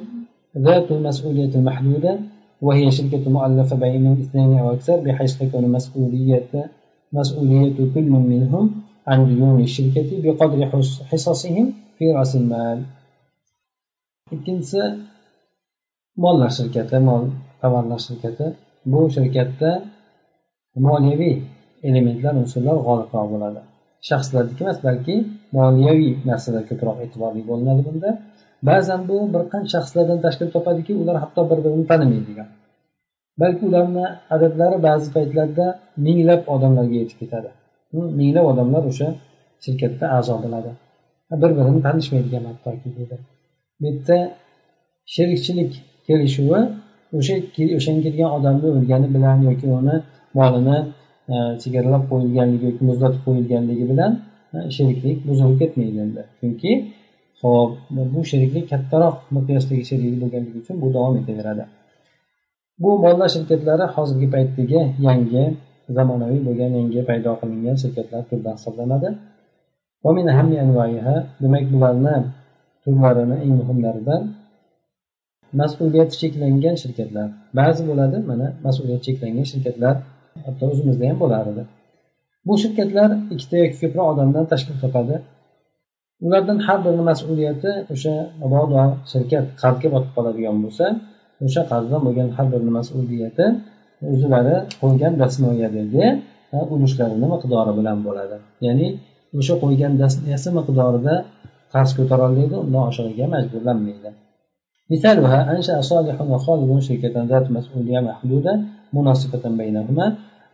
ذات 0.59 0.91
المسؤولية 0.93 1.55
المحدودة 1.55 2.19
وهي 2.63 2.91
شركة 2.91 3.31
مؤلفة 3.31 3.77
بين 3.77 4.05
اثنين 4.13 4.59
أو 4.59 4.73
أكثر 4.73 4.97
بحيث 5.01 5.39
تكون 5.39 5.65
مسؤولية 5.77 6.71
مسؤولية 7.13 7.77
كل 7.95 8.09
منهم 8.33 8.65
عن 9.07 9.19
ديون 9.27 9.61
الشركة 9.61 10.09
بقدر 10.23 10.61
حصصهم 11.11 11.73
في 11.99 12.05
رأس 12.13 12.37
المال 12.37 12.79
ikkinchisi 14.33 14.83
mollar 16.23 16.51
shirkati 16.59 16.99
mol 17.09 17.25
tovarlar 17.61 18.01
shirkati 18.07 18.47
bu 18.91 19.01
shirkatda 19.17 19.71
moliyaviy 20.87 21.35
elementlar 21.89 22.35
unsurlar 22.43 22.77
g'olibroq 22.87 23.27
bo'ladi 23.33 23.61
shaxslarniki 24.09 24.61
emas 24.65 24.79
balki 24.87 25.15
moliyaviy 25.57 26.13
narsalar 26.31 26.63
ko'proq 26.71 26.97
e'tiborli 27.05 27.43
bo'linadi 27.51 27.83
bunda 27.89 28.11
Ba'zan 28.70 29.02
bu 29.10 29.18
bir 29.34 29.44
qancha 29.54 29.70
shaxslardan 29.74 30.20
tashkil 30.26 30.50
topadiki 30.56 30.94
ular 31.02 31.16
hatto 31.24 31.42
bir 31.50 31.60
birini 31.66 31.86
tanimaydigan 31.92 32.50
balki 33.42 33.64
ularni 33.70 34.06
adadlari 34.36 34.78
ba'zi 34.88 35.08
paytlarda 35.16 35.66
minglab 36.06 36.42
odamlarga 36.54 36.96
yetib 37.02 37.18
ketadi. 37.22 37.50
Hm, 37.92 38.08
minglab 38.20 38.46
odamlar 38.52 38.84
o'sha 38.92 39.08
shirkatda 39.64 40.06
a'zo 40.18 40.36
bo'ladi. 40.44 40.72
Bir 41.42 41.52
birini 41.58 41.80
tanishmaydigan 41.88 42.44
hattoki 42.50 42.90
deydi 42.98 43.18
bu 43.82 43.86
yerda 43.88 44.18
sherikchilik 45.16 45.72
kelishuvi 46.08 46.62
o'sha 47.18 47.36
o'shanga 47.78 48.02
kelgan 48.06 48.32
odamni 48.38 48.68
o'lgani 48.78 49.08
bilan 49.16 49.38
yoki 49.48 49.66
uni 49.80 49.96
molini 50.40 50.78
e, 51.34 51.36
chegaralab 51.62 52.04
qo'yilganligi 52.12 52.66
yoki 52.70 52.84
muzlatib 52.90 53.22
qo'yilganligi 53.28 53.86
bilan 53.92 54.12
e, 54.56 54.58
sheriklik 54.76 55.18
buzilib 55.28 55.58
ketmaydi 55.62 55.98
endi. 56.06 56.22
Chunki 56.40 56.72
hop 57.42 57.70
bu 58.14 58.22
sheriklik 58.32 58.66
kattaroq 58.72 59.16
miqyosdagi 59.36 59.84
sheriklik 59.90 60.20
bo'lganligi 60.24 60.58
uchun 60.64 60.76
bu 60.84 60.88
davom 60.96 61.16
etaveradi. 61.22 61.64
Bu 62.82 62.90
mollar 63.04 63.30
shirkatlari 63.36 63.86
hozirgi 63.96 64.28
paytdagi 64.36 64.80
yangi 65.08 65.44
zamonaviy 65.98 66.42
bo'lgan 66.48 66.72
yangi 66.80 67.02
paydo 67.10 67.32
qilingan 67.42 67.78
shirkatlar 67.84 68.22
turidan 68.30 68.56
hisoblanadi. 68.60 69.10
Demak 71.44 71.66
bularni 71.74 72.16
turlarini 72.84 73.38
eng 73.46 73.54
muhimlaridan 73.62 74.22
mas'uliyati 75.62 76.16
cheklangan 76.22 76.76
shirkatlar. 76.84 77.28
Ba'zi 77.60 77.82
bo'ladi 77.90 78.18
mana 78.30 78.48
mas'uliyati 78.66 79.04
cheklangan 79.08 79.48
shirkatlar 79.52 79.96
hatto 80.46 80.64
o'zimizda 80.72 81.06
ham 81.10 81.18
bo'lar 81.24 81.46
edi. 81.52 81.64
Bu 82.48 82.54
shirkatlar 82.64 83.10
ikkita 83.34 83.56
yoki 83.64 83.78
ko'proq 83.82 84.08
odamdan 84.14 84.46
tashkil 84.52 84.78
topadi. 84.84 85.16
ulardan 86.25 86.59
har 86.67 86.79
birini 86.85 87.05
mas'uliyati 87.11 87.71
o'sha 87.95 88.15
mabodo 88.43 88.83
shirkat 89.13 89.45
qarzga 89.63 89.89
botib 89.95 90.11
qoladigan 90.17 90.57
bo'lsa 90.65 90.87
o'sha 91.47 91.63
qarzdan 91.71 92.01
bo'lgan 92.07 92.29
har 92.37 92.47
birini 92.53 92.73
mas'uliyati 92.79 93.45
o'zlari 94.13 94.57
qo'ygan 94.83 95.13
dasmoyadagi 95.23 96.07
ulushlarini 96.75 97.27
miqdori 97.35 97.73
bilan 97.79 97.99
bo'ladi 98.07 98.37
ya'ni 98.67 98.89
o'sha 99.39 99.55
qo'ygan 99.63 99.93
dasmoyasi 100.03 100.49
miqdorida 100.59 101.15
qarz 101.75 101.91
ko'tarolmaydi 101.99 102.57
undan 102.65 102.83
oshig'iga 102.91 103.27
majburlanmaydi 103.35 104.13
مثالها 104.93 105.39
أنشأ 105.55 105.77
صالح 105.93 106.17
وخالد 106.33 106.71
شركة 106.89 107.17
ذات 107.31 107.47
مسؤولية 107.57 108.01
محدودة 108.09 108.53
مناصفة 108.97 109.45
بينهما 109.61 110.07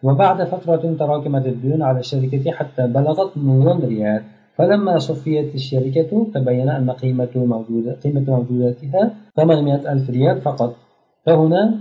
وبعد 0.06 0.38
فترة 0.52 0.82
تراكمت 1.00 1.44
الديون 1.52 1.80
على 1.88 1.98
الشركة 2.04 2.44
حتى 2.58 2.82
بلغت 2.96 3.30
مليون 3.46 3.78
ريال 3.92 4.22
فلما 4.55 4.97
صفيت 4.97 5.55
الشركة 5.55 6.27
تبين 6.33 6.69
أن 6.69 6.89
قيمة 6.91 7.29
موجودة 7.35 7.93
قيمة 8.03 8.23
موجوداتها 8.27 9.13
800 9.35 9.91
ألف 9.93 10.09
ريال 10.09 10.41
فقط. 10.41 10.75
فهنا 11.25 11.77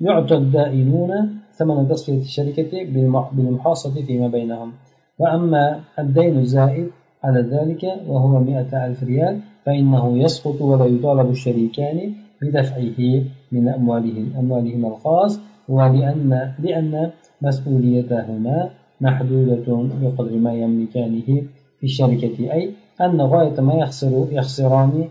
يعطى 0.00 0.34
الدائنون 0.34 1.10
ثمن 1.52 1.88
تصفية 1.88 2.18
الشركة 2.18 2.84
بالمحاصة 3.32 4.02
فيما 4.06 4.28
بينهم. 4.28 4.72
وأما 5.18 5.80
الدين 5.98 6.38
الزائد 6.38 6.90
على 7.24 7.40
ذلك 7.40 7.84
وهو 8.08 8.38
مئة 8.38 8.86
ألف 8.86 9.02
ريال 9.02 9.40
فإنه 9.66 10.18
يسقط 10.18 10.60
ولا 10.60 10.84
يطالب 10.84 11.30
الشريكان 11.30 12.12
بدفعه 12.42 13.22
من 13.52 13.68
أموالهم 13.68 14.32
أموالهم 14.38 14.86
الخاص 14.86 15.40
ولأن 15.68 16.52
لأن 16.58 17.10
مسؤوليتهما 17.42 18.70
محدودة 19.00 19.66
بقدر 20.02 20.36
ما 20.36 20.52
يملكانه 20.54 21.42
في 21.79 21.85
الشركة 21.91 22.37
أي 22.55 22.61
أن 23.01 23.21
غاية 23.21 23.57
ما 23.67 23.73
يخسر 23.83 24.27
يخسران 24.31 25.09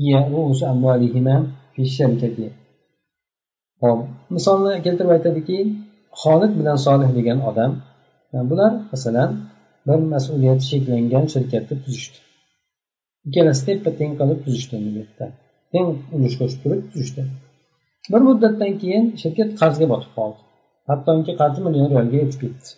هي 0.00 0.12
رؤوس 0.34 0.60
أموالهما 0.64 1.36
في 1.74 1.82
الشركة 1.82 2.50
hop 3.82 4.00
misolni 4.36 4.72
keltirib 4.84 5.10
aytadiki 5.16 5.58
xolid 6.22 6.52
bilan 6.60 6.78
solih 6.86 7.10
degan 7.18 7.38
odam 7.50 7.72
bular 8.50 8.72
masalan 8.92 9.30
bir 9.88 10.00
mas'uliyati 10.14 10.64
cheklangan 10.70 11.24
shirkatni 11.34 11.76
tuzishdi 11.84 12.18
ikkalasi 13.26 13.62
teppa 13.68 13.90
teng 14.00 14.12
qilib 14.20 14.38
tuzishdi 14.44 14.74
bu 14.84 14.90
yerda 14.98 15.26
teng 15.72 15.88
ulush 16.16 16.36
qo'shib 16.40 16.60
turib 16.64 16.82
tuzishdi 16.92 17.22
bir 18.12 18.20
muddatdan 18.28 18.72
keyin 18.82 19.04
shirkat 19.22 19.50
qarzga 19.60 19.86
botib 19.92 20.12
qoldi 20.18 20.40
hattoki 20.90 21.32
qarzi 21.40 21.60
million 21.66 21.88
realga 21.94 22.16
yetib 22.22 22.38
ketdi 22.44 22.68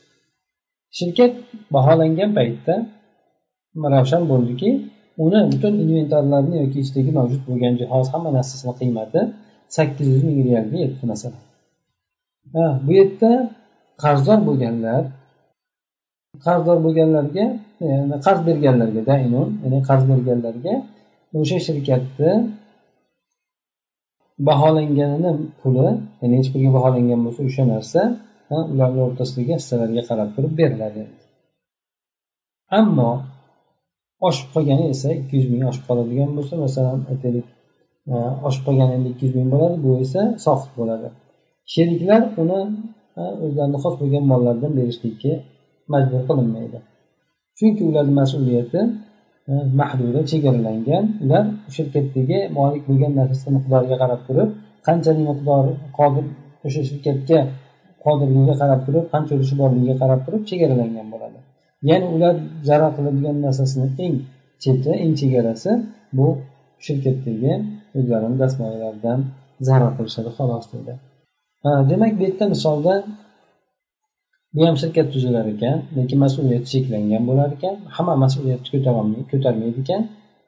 shirkat 0.99 1.33
baholangan 1.75 2.31
paytda 2.39 2.75
ravshan 3.96 4.24
bo'ldiki 4.32 4.70
uni 5.26 5.40
butun 5.52 5.74
inventarlarni 5.84 6.56
yoki 6.64 6.78
ichidagi 6.84 7.12
mavjud 7.20 7.42
bo'lgan 7.50 7.74
jihoz 7.82 8.08
hamma 8.14 8.30
narsasini 8.38 8.74
qiymati 8.80 9.20
sakkiz 9.76 10.08
yuz 10.14 10.24
ming 10.28 10.40
realga 10.48 10.78
yetdi 10.86 11.04
masalan. 11.12 11.44
Ha 12.56 12.66
bu 12.86 12.92
yerda 13.00 13.32
qarzdor 14.04 14.40
bo'lganlar 14.48 15.02
qarzdor 16.46 16.78
bo'lganlarga 16.86 17.46
qarz 18.26 18.40
berganlarga 18.48 19.02
dainun 19.12 19.50
ya'ni 19.64 19.80
qarz 19.90 20.04
berganlarga 20.12 20.74
o'sha 21.40 21.58
shirkatni 21.68 22.32
baholanganini 24.48 25.32
puli 25.60 25.90
ya'ni 26.22 26.36
hech 26.40 26.50
birga 26.54 26.70
baholangan 26.78 27.20
bo'lsa 27.26 27.42
o'sha 27.50 27.64
narsa 27.74 28.02
ularni 28.74 29.02
o'rtasidagi 29.08 29.54
hissalarga 29.60 30.02
qarab 30.10 30.30
turib 30.36 30.54
beriladi. 30.60 31.04
Ammo 32.80 33.12
oshib 34.28 34.48
qolgani 34.54 34.86
esa 34.94 35.08
ikki 35.20 35.34
yuz 35.38 35.48
ming 35.54 35.64
oshib 35.72 35.86
qoladigan 35.90 36.30
bo'lsa 36.38 36.54
masalan 36.66 37.00
aytaylik 37.12 37.48
e, 38.12 38.16
oshib 38.48 38.64
qolgani 38.68 38.94
endi 38.98 39.08
ikki 39.14 39.24
yuz 39.28 39.36
ming 39.40 39.50
bo'ladi 39.54 39.76
bu 39.86 39.92
esa 40.06 40.22
soqit 40.46 40.72
bo'ladi. 40.80 41.08
Sheriklar 41.74 42.22
uni 42.44 42.60
e, 43.20 43.24
o'zlarini 43.46 43.80
xos 43.84 43.96
bo'lgan 44.02 44.24
mollaridan 44.32 44.72
berishlikka 44.80 45.34
majbur 45.94 46.22
qilinmaydi. 46.30 46.80
Chunki 47.58 47.82
ularni 47.90 48.14
mas'uliyati 48.22 48.80
e, 49.52 49.54
mahduda 49.80 50.22
chegaralangan 50.32 51.04
ular 51.24 51.46
shirkatdagi 51.76 52.40
molik 52.58 52.84
bo'lgan 52.90 53.14
narsasi 53.20 53.48
miqdoriga 53.58 53.96
qarab 54.04 54.22
turib 54.28 54.50
qanchalik 54.88 55.24
miqdor 55.30 55.66
qodir 56.00 56.26
o'sha 56.66 56.82
shirkatga 56.90 57.40
qodirligiga 58.06 58.56
qarab 58.62 58.82
turib 58.88 59.06
qancha 59.14 59.32
ulushi 59.38 59.56
borligiga 59.62 59.96
qarab 60.02 60.20
turib 60.26 60.42
chegaralangan 60.50 61.08
bo'ladi. 61.16 61.40
Ya'ni 61.90 62.08
ular 62.16 62.36
zarar 62.70 62.92
qiladigan 62.98 63.38
narsasini 63.46 63.88
eng 64.06 64.16
cheti 64.64 64.92
eng 65.04 65.14
chegarasi 65.22 65.72
bu 66.18 66.28
shirkatdagi 66.86 67.54
o'zlarini 67.98 68.38
dastmoyalaridan 68.44 69.20
zarar 69.68 69.92
qilishadi 69.98 70.30
xolos 70.38 70.66
deydi. 70.74 70.94
Demak 71.92 72.12
bu 72.18 72.22
yerda 72.28 72.46
misolda 72.54 72.94
bu 74.56 74.62
ham 74.68 74.76
shirkat 74.82 75.08
tuzilar 75.14 75.46
ekan 75.54 75.78
lekin 75.98 76.18
mas'uliyati 76.26 76.68
cheklangan 76.74 77.24
bo'lar 77.30 77.50
ekan. 77.58 77.76
Hamma 77.96 78.16
mas'uliyatni 78.24 78.68
ko'tarmaydi 79.32 79.80
ekan. 79.84 80.02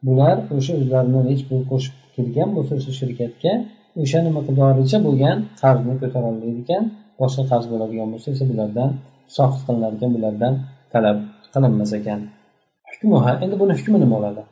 Bular 0.07 0.35
o'sha 0.57 0.73
o'zlarini 0.79 1.21
hech 1.31 1.43
pul 1.49 1.61
qo'shib 1.71 1.95
kelgan 2.15 2.49
bo'lsa 2.55 2.73
o'sha 2.79 2.91
shirkatga 3.01 3.53
o'shani 4.03 4.29
miqdoricha 4.37 4.97
bo'lgan 5.07 5.37
qarzni 5.61 5.93
ko'tara 6.01 6.25
olmaydi 6.31 6.59
ekan. 6.65 6.83
Boshqa 7.21 7.43
qarz 7.51 7.65
bo'ladigan 7.71 8.07
bo'lsa 8.13 8.27
esa 8.35 8.45
bulardan 8.51 8.89
soqit 9.37 9.61
qilinar 9.67 9.91
ekan 9.97 10.11
bulardan 10.15 10.53
talab 10.93 11.17
qilinmas 11.53 11.91
ekan 11.97 12.21
endi 13.43 13.55
buni 13.61 13.73
hukmi 13.79 13.97
nima 14.03 14.17
bo'ladi 14.17 14.43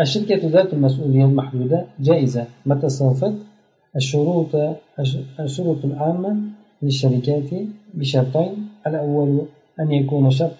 الشركة 0.00 0.48
ذات 0.48 0.72
المسؤولية 0.74 1.24
المحدودة 1.24 1.86
جائزة. 2.00 2.44
متى 2.66 2.86
استوفت 2.86 3.34
الشروط 3.96 4.52
الشروط 5.40 5.84
العامة 5.84 6.36
للشركات 6.82 7.50
بشرطين. 7.94 8.68
الأول 8.86 9.30
أن 9.80 9.92
يكون 9.92 10.30
شرط 10.30 10.58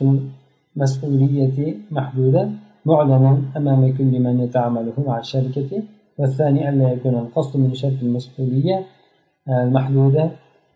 المسؤولية 0.77 1.75
محدودة 1.91 2.51
معلنا 2.87 3.43
أمام 3.57 3.97
كل 3.97 4.21
من 4.21 4.41
يتعامله 4.41 4.97
مع 5.07 5.19
الشركة. 5.19 5.83
والثاني 6.19 6.69
أن 6.69 6.79
لا 6.79 6.93
يكون 6.93 7.15
القصد 7.15 7.57
من 7.57 7.75
شرط 7.75 7.99
المسؤولية 8.03 8.85
المحدودة 9.49 10.31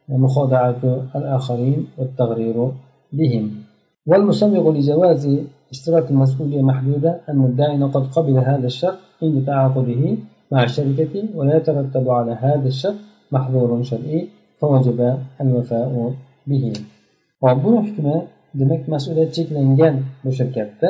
مخادعة 0.08 0.82
الآخرين 1.16 1.86
والتغرير 1.98 2.70
بهم. 3.12 3.65
والمسوغ 4.09 4.65
لجواز 4.75 5.23
اشتراط 5.73 6.05
المسؤولية 6.11 6.61
محدودة 6.61 7.11
أن 7.29 7.39
الداعن 7.49 7.81
قد 7.95 8.03
قبل 8.15 8.35
هذا 8.49 8.67
الشرط 8.71 8.97
عند 9.23 9.45
تعاقده 9.45 10.03
مع 10.51 10.63
الشركة 10.63 11.13
ولا 11.37 11.53
يترتب 11.57 12.05
على 12.09 12.31
هذا 12.31 12.67
الشرط 12.73 12.99
محظور 13.31 13.83
شرعي 13.83 14.27
فوجب 14.59 14.99
الوفاء 15.41 16.13
به 16.47 16.73
buni 17.41 17.77
hukmi 17.85 18.15
demak 18.59 18.81
mas'uliyat 18.93 19.31
cheklangan 19.37 19.95
bu 20.23 20.29
shirkatda 20.39 20.89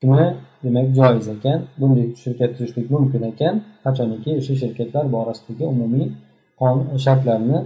hukmi 0.00 0.26
demak 0.64 0.86
joiz 0.98 1.26
ekan 1.34 1.58
bunday 1.80 2.06
shirkat 2.22 2.50
tuzishlik 2.56 2.86
mumkin 2.94 3.22
ekan 3.32 3.54
qachoniki 3.84 4.30
o'sha 4.40 4.54
shirkatlar 4.62 5.04
borasidagi 5.14 5.64
umumiy 5.74 6.06
shartlarni 7.04 7.58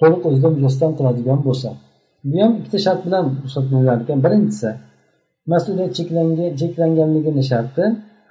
to'liq 0.00 0.22
o'zida 0.28 0.48
mujassam 0.56 0.90
qiladigan 0.98 1.38
bo'lsa 1.46 1.70
Bu 2.29 2.35
ham 2.43 2.51
ikkita 2.59 2.77
shart 2.85 3.01
bilan 3.05 3.23
ruxsat 3.43 3.65
berilar 3.71 3.97
ekan. 4.03 4.19
Birinchisi 4.25 4.69
mas'uliyat 5.51 5.91
cheklanganligini 6.59 7.43
sharti 7.51 7.83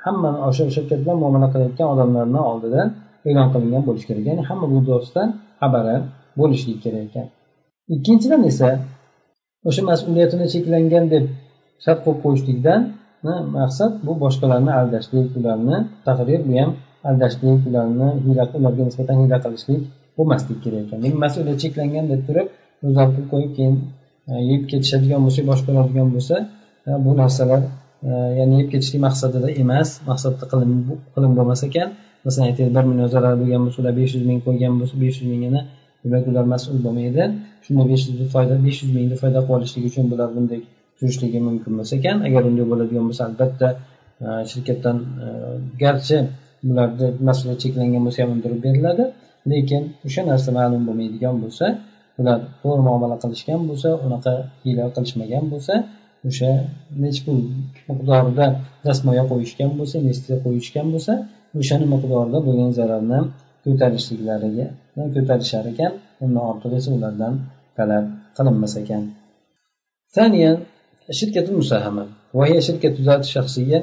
hammani 0.04 0.38
o'sha 0.48 0.64
shirkat 0.76 0.98
bilan 1.02 1.16
muomala 1.22 1.46
qilayotgan 1.52 1.88
odamlarni 1.94 2.40
oldida 2.50 2.82
e'lon 3.28 3.48
qilingan 3.52 3.82
bo'lishi 3.88 4.06
kerak. 4.08 4.24
Ya'ni 4.30 4.42
hamma 4.48 4.66
bu 4.72 4.78
to'g'risida 4.88 5.22
xabari 5.60 5.96
bo'lishligi 6.40 6.80
kerak 6.84 7.02
ekan. 7.08 7.26
Ikkinchidan 7.94 8.42
esa 8.50 8.68
o'sha 9.68 9.82
mas'uliyatini 9.90 10.46
cheklangan 10.54 11.04
deb 11.14 11.24
shart 11.84 12.00
qo'yib 12.04 12.20
qo'yishlikdan 12.24 12.80
maqsad 13.58 13.92
bu 14.06 14.12
boshqalarni 14.24 14.72
aldashlik 14.80 15.26
ularni 15.38 15.76
taqdir 16.06 16.40
bu 16.48 16.52
ham 16.60 16.70
aldashlik 17.08 17.60
ularni 17.68 18.08
ularga 18.58 18.82
nisbatan 18.88 19.16
hiyla 19.20 19.38
qilishlik 19.44 19.82
bo'lmasligi 20.16 20.60
kerak 20.64 20.80
ekan. 20.86 20.98
Demak 21.04 21.20
mas'uliyat 21.24 21.58
cheklangan 21.64 22.04
deb 22.12 22.20
turib 22.28 22.46
o'zlari 22.86 23.10
pul 23.16 23.26
qo'yib 23.32 23.52
keyin 23.56 23.74
e, 24.30 24.32
yeb 24.50 24.62
ketishadigan 24.70 25.20
bo'lsa 25.26 25.40
boshqa 25.50 25.70
bo'ladigan 25.76 26.08
bo'lsa 26.14 26.36
e, 26.88 26.90
bu 27.04 27.10
narsalar 27.20 27.62
e, 28.08 28.10
ya'ni 28.38 28.54
yeb 28.60 28.68
ketishlik 28.72 29.00
maqsadida 29.06 29.48
emas 29.62 29.88
maqsadda 30.10 30.44
qilim 31.14 31.32
bo'lmas 31.38 31.60
ekan. 31.68 31.88
Masalan 32.24 32.44
aytaylik 32.50 32.72
bir 32.76 32.84
million 32.90 33.08
zarar 33.14 33.34
bo'lgan 33.40 33.60
bo'lsa 33.64 33.78
ular 33.82 33.94
besh 34.00 34.12
yuz 34.16 34.24
ming 34.30 34.40
qo'ygan 34.46 34.72
bo'lsa 34.80 34.94
besh 35.04 35.16
yuz 35.20 35.28
mingini 35.32 35.60
demak 36.02 36.24
ular 36.30 36.44
mas'ul 36.54 36.78
bo'lmaydi. 36.86 37.24
Shunda 37.64 37.82
besh 37.90 38.02
yuz 38.08 38.18
foyda 38.34 38.54
besh 38.66 38.78
yuz 38.82 38.90
mingni 38.96 39.16
foyda 39.22 39.38
qilib 39.44 39.56
olishlik 39.56 39.84
uchun 39.90 40.04
bular 40.12 40.28
bunday 40.36 40.60
turishligi 40.98 41.40
mumkin 41.48 41.72
bo'lsa 41.78 41.92
ekan. 42.00 42.16
Agar 42.28 42.42
unday 42.50 42.66
bo'ladigan 42.72 43.04
bo'lsa 43.08 43.22
albatta 43.28 43.68
shirkatdan 44.50 44.96
garchi 45.82 46.16
bularni 46.68 47.06
mas'uliyat 47.28 47.58
cheklangan 47.64 48.02
bo'lsa 48.06 48.18
ham 48.22 48.30
undirib 48.36 48.60
beriladi. 48.66 49.04
Lekin 49.50 49.82
o'sha 50.06 50.22
narsa 50.30 50.50
ma'lum 50.58 50.82
bo'lmaydigan 50.88 51.36
bo'lsa 51.44 51.66
ular 52.19 52.39
to'g'ri 52.61 52.81
muomala 52.87 53.15
qilishgan 53.23 53.61
bo'lsa 53.69 53.89
unaqa 54.05 54.33
hiyla 54.63 54.83
qilishmagan 54.95 55.45
bo'lsa 55.53 55.73
o'sha 56.27 56.51
nechi 57.03 57.21
pul 57.25 57.39
miqdorida 57.89 58.45
dastmoya 58.85 59.23
qo'yishgan 59.31 59.71
bo'lsa 59.79 59.95
investitsiya 60.03 60.37
qo'yishgan 60.45 60.87
bo'lsa 60.93 61.13
o'shani 61.59 61.85
miqdorida 61.93 62.39
bo'lgan 62.47 62.71
zararni 62.79 63.19
ko'tarishliklariga 63.65 64.67
ko'tarishar 65.15 65.65
ekan 65.73 65.91
undan 66.23 66.43
ortiq 66.51 66.71
esa 66.79 66.89
ulardan 66.97 67.33
talab 67.77 68.05
qilinmas 68.37 68.75
ekan 68.83 69.03
ثانيا 70.17 70.51
الشركة 71.09 71.45
المساهمة 71.53 72.03
وهي 72.37 72.61
شركة 72.61 72.95
ذات 73.07 73.23
شخصية 73.35 73.79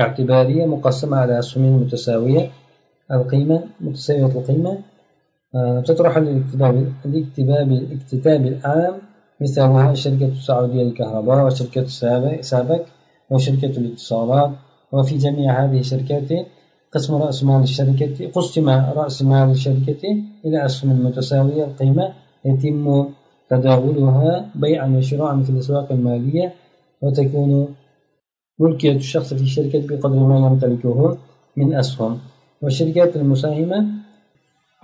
اعتبارية 0.00 0.64
مقسمة 0.66 1.16
على 1.16 1.38
أسهم 1.38 1.64
متساوية 1.82 2.50
القيمة 3.12 3.58
متساوية 3.80 4.26
القيمة 4.26 4.72
تطرح 5.85 6.17
الاكتتاب 6.17 7.71
الاكتتاب 7.71 8.45
العام 8.45 8.93
مثالها 9.41 9.91
الشركة 9.91 10.25
السعودية 10.25 10.83
للكهرباء 10.83 11.45
وشركة 11.45 11.85
سابك 12.41 12.85
وشركة 13.31 13.77
الاتصالات. 13.77 14.51
وفي 14.91 15.17
جميع 15.17 15.65
هذه 15.65 15.79
الشركات 15.79 16.47
قسم 16.93 17.15
رأس 17.15 17.43
مال 17.43 17.63
الشركة 17.63 18.27
قسم 18.27 18.69
رأس 18.69 19.21
مال 19.21 19.49
الشركة 19.49 20.03
إلى 20.45 20.65
أسهم 20.65 21.05
متساوية 21.05 21.63
القيمة 21.63 22.13
يتم 22.45 23.05
تداولها 23.49 24.49
بيعا 24.55 24.87
وشراء 24.97 25.41
في 25.43 25.49
الأسواق 25.49 25.91
المالية 25.91 26.53
وتكون 27.01 27.75
ملكية 28.59 28.95
الشخص 28.95 29.33
في 29.33 29.41
الشركة 29.41 29.87
بقدر 29.87 30.19
ما 30.19 30.37
يمتلكه 30.47 31.17
من 31.57 31.73
أسهم. 31.75 32.19
والشركات 32.61 33.15
المساهمة 33.15 33.85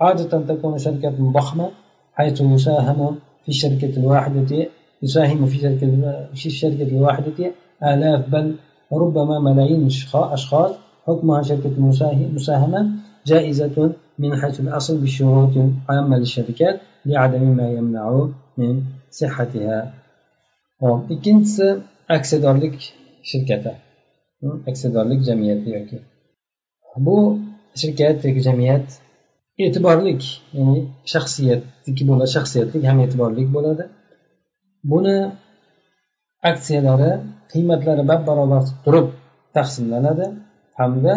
عادة 0.00 0.40
تكون 0.54 0.78
شركة 0.78 1.32
ضخمة 1.32 1.70
حيث 2.12 2.40
يساهم 2.40 3.18
في 3.42 3.48
الشركة 3.48 3.96
الواحدة 3.96 4.66
يساهم 5.02 5.46
في 5.46 5.58
شركة 5.58 5.86
في 6.34 6.46
الشركة 6.46 6.82
الواحدة 6.82 7.52
آلاف 7.82 8.28
بل 8.28 8.56
ربما 8.92 9.38
ملايين 9.38 9.86
أشخاص. 9.86 10.74
حكمها 11.06 11.42
شركة 11.42 11.74
المساهمة 11.78 12.90
جائزة 13.26 13.92
من 14.18 14.36
حيث 14.40 14.60
الأصل 14.60 14.98
بشروط 15.02 15.50
عامة 15.88 16.16
للشركات 16.18 16.80
لعدم 17.06 17.42
ما 17.56 17.70
يمنع 17.70 18.28
من 18.58 18.82
صحتها. 19.10 19.94
ikkinchisi 21.14 21.66
aksiyadorlik 22.08 22.76
shirkati 23.30 23.72
aksiyadorlik 24.70 25.20
jamiyati 25.28 25.70
yoki 25.76 25.98
bu 27.04 27.16
shirkat 27.80 28.24
yoki 28.24 28.40
jamiyat 28.48 28.86
e'tiborlik 29.62 30.22
ya'ni 30.56 30.78
shaxsiyatniki 31.12 32.02
bo'ladi 32.10 32.30
shaxsiyatlik 32.36 32.82
ham 32.90 32.98
e'tiborlik 33.04 33.48
bo'ladi. 33.56 33.84
Buni 34.92 35.16
aksiyalari 36.50 37.10
qiymatlari 37.52 38.02
bab 38.10 38.20
barobar 38.28 38.62
turib 38.84 39.08
taqsimlanadi 39.56 40.26
hamda 40.80 41.14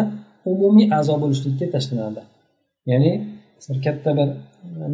umumiy 0.52 0.86
a'zo 0.98 1.14
bo'lishlikka 1.22 1.66
tashlanadi. 1.74 2.22
Ya'ni 2.90 3.12
katta 3.86 4.10
bir 4.18 4.28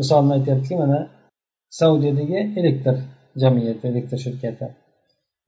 misolni 0.00 0.32
aytyaptiki 0.38 0.74
mana 0.82 0.98
saudiyadagi 1.80 2.40
elektr 2.60 2.96
jamiyati 3.42 3.84
elektr 3.92 4.18
shirkati 4.24 4.66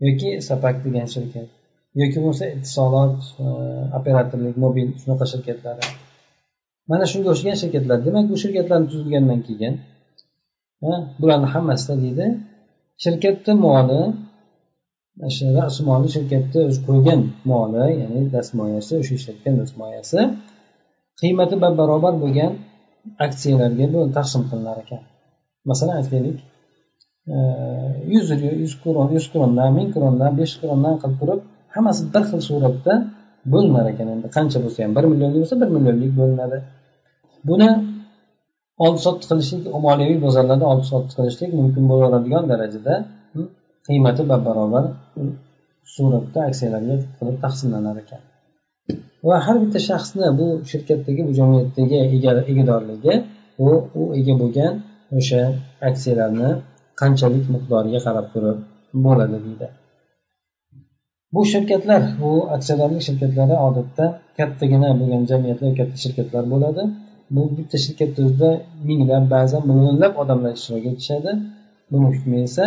yoki 0.06 0.30
sapak 0.48 0.76
degan 0.84 1.06
shirkat 1.14 1.48
yoki 2.00 2.16
bo'lmasa 2.22 2.44
ittisolot 2.54 3.18
e, 3.44 3.46
operatorlik 3.98 4.56
mobil 4.64 4.88
shunaqa 5.00 5.24
shirkatlari 5.32 5.84
mana 6.90 7.04
shunga 7.10 7.28
o'xshagan 7.32 7.56
shirkatlar. 7.62 7.98
Demak 8.06 8.24
bu 8.30 8.36
shirkatlarni 8.42 8.86
tuzilgandan 8.92 9.40
keyin 9.48 9.74
bularni 11.20 11.48
hammasida 11.54 11.94
deydi 12.04 12.26
shirkatni 13.04 13.54
moli 13.66 14.00
rasmoli 15.60 16.08
shirkatni 16.16 16.60
o'zi 16.68 16.80
qo'ygan 16.88 17.20
moli 17.52 17.86
ya'ni 18.00 18.20
dastmoyasi 18.34 18.92
o'sha 19.00 19.12
ishlatgan 19.20 19.54
dastmoyasi 19.60 20.20
qiymati 21.20 21.54
barobar 21.80 22.14
bo'lgan 22.22 22.52
aksiyalarga 23.26 23.86
bu 23.94 24.00
taqsim 24.16 24.42
qilinar 24.50 24.76
ekan. 24.84 25.02
Masalan 25.70 25.94
aytaylik 26.00 26.38
e, 27.32 27.36
yuz 28.14 28.26
yuz 28.62 28.74
kron 28.82 29.08
yuz 29.16 29.26
krondan 29.32 29.70
ming 29.78 29.88
krondan 29.94 30.32
besh 30.40 30.54
krondan 30.60 30.94
qilib 31.02 31.16
turib 31.20 31.40
hammasi 31.74 32.02
bir 32.14 32.22
xil 32.30 32.40
suratda 32.48 32.94
bo'linar 33.52 33.86
ekan 33.92 34.08
endi. 34.14 34.26
Qancha 34.36 34.58
bo'lsa 34.64 34.78
ham 34.84 34.92
bir 34.96 35.04
millionlik 35.10 35.40
bo'lsa 35.42 35.56
bir 35.62 35.70
millionlik 35.76 36.12
bo'linadi. 36.20 36.58
Buni 37.48 37.70
oldi 38.84 39.00
sotdi 39.06 39.24
qilishlik 39.30 39.62
moliyaviy 39.86 40.18
bozorlarda 40.26 40.66
oldi 40.72 40.86
sotdi 40.92 41.12
qilishlik 41.18 41.50
mumkin 41.60 41.84
bo'laveradigan 41.90 42.44
darajada 42.52 42.94
qiymati 43.86 44.22
bab 44.30 44.42
barobar 44.48 44.84
suratda 45.94 46.40
aksiyalarga 46.50 46.94
qilib 47.18 47.36
taqsimlanar 47.44 47.96
ekan. 48.02 48.22
Va 49.28 49.36
har 49.46 49.56
bitta 49.62 49.80
shaxsni 49.88 50.26
bu 50.40 50.46
shirkatdagi 50.70 51.22
bu 51.28 51.32
jamiyatdagi 51.40 51.98
egadorligi 52.52 53.14
u 53.66 53.68
u 54.00 54.02
ega 54.20 54.34
bo'lgan 54.42 54.72
o'sha 55.18 55.42
aksiyalarni 55.90 56.50
qanchalik 57.00 57.44
miqdoriga 57.54 58.00
qarab 58.06 58.26
turib 58.32 58.58
bo'ladi 59.04 59.38
deydi. 59.46 59.66
Bu 61.36 61.42
shirkatlar 61.52 62.02
bu 62.20 62.30
aksiyadorlik 62.54 63.02
shirkatlari 63.08 63.56
odatda 63.68 64.04
kattagina 64.38 64.88
bo'lgan 65.00 65.22
jamiyatlar 65.30 65.72
katta 65.80 65.96
shirkatlar 66.04 66.44
bo'ladi. 66.52 66.82
Bu 67.34 67.42
bitta 67.56 67.76
shirkatni 67.84 68.20
o'zida 68.26 68.50
minglab 68.88 69.24
ba'zan 69.34 69.62
millionlab 69.70 70.12
odamlar 70.22 70.52
ishtirok 70.58 70.84
etishadi. 70.92 71.30
Buni 71.90 72.06
hukmi 72.12 72.36
esa 72.48 72.64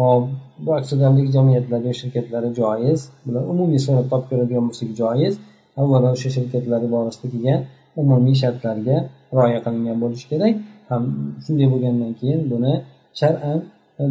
hop 0.00 0.24
bu 0.64 0.70
aksiyadorlik 0.78 1.28
jamiyatlari 1.36 1.90
shirkatlari 2.00 2.48
joiz 2.60 3.00
bular 3.26 3.42
umumiy 3.52 3.80
so'rab 3.86 4.06
topib 4.12 4.28
ko'radigan 4.30 4.64
bo'lsak 4.68 4.90
joiz. 5.02 5.34
Avvalo 5.80 6.08
o'sha 6.16 6.30
shirkatlar 6.36 6.82
borasida 6.94 7.26
kelgan 7.32 7.60
umumiy 8.02 8.36
shartlarga 8.42 8.96
rioya 9.36 9.60
qilingan 9.66 9.98
bo'lishi 10.04 10.26
kerak. 10.32 10.54
Ham 10.90 11.02
shunday 11.44 11.68
bo'lgandan 11.72 12.12
keyin 12.20 12.40
buni 12.52 12.72
shar'an 13.20 13.58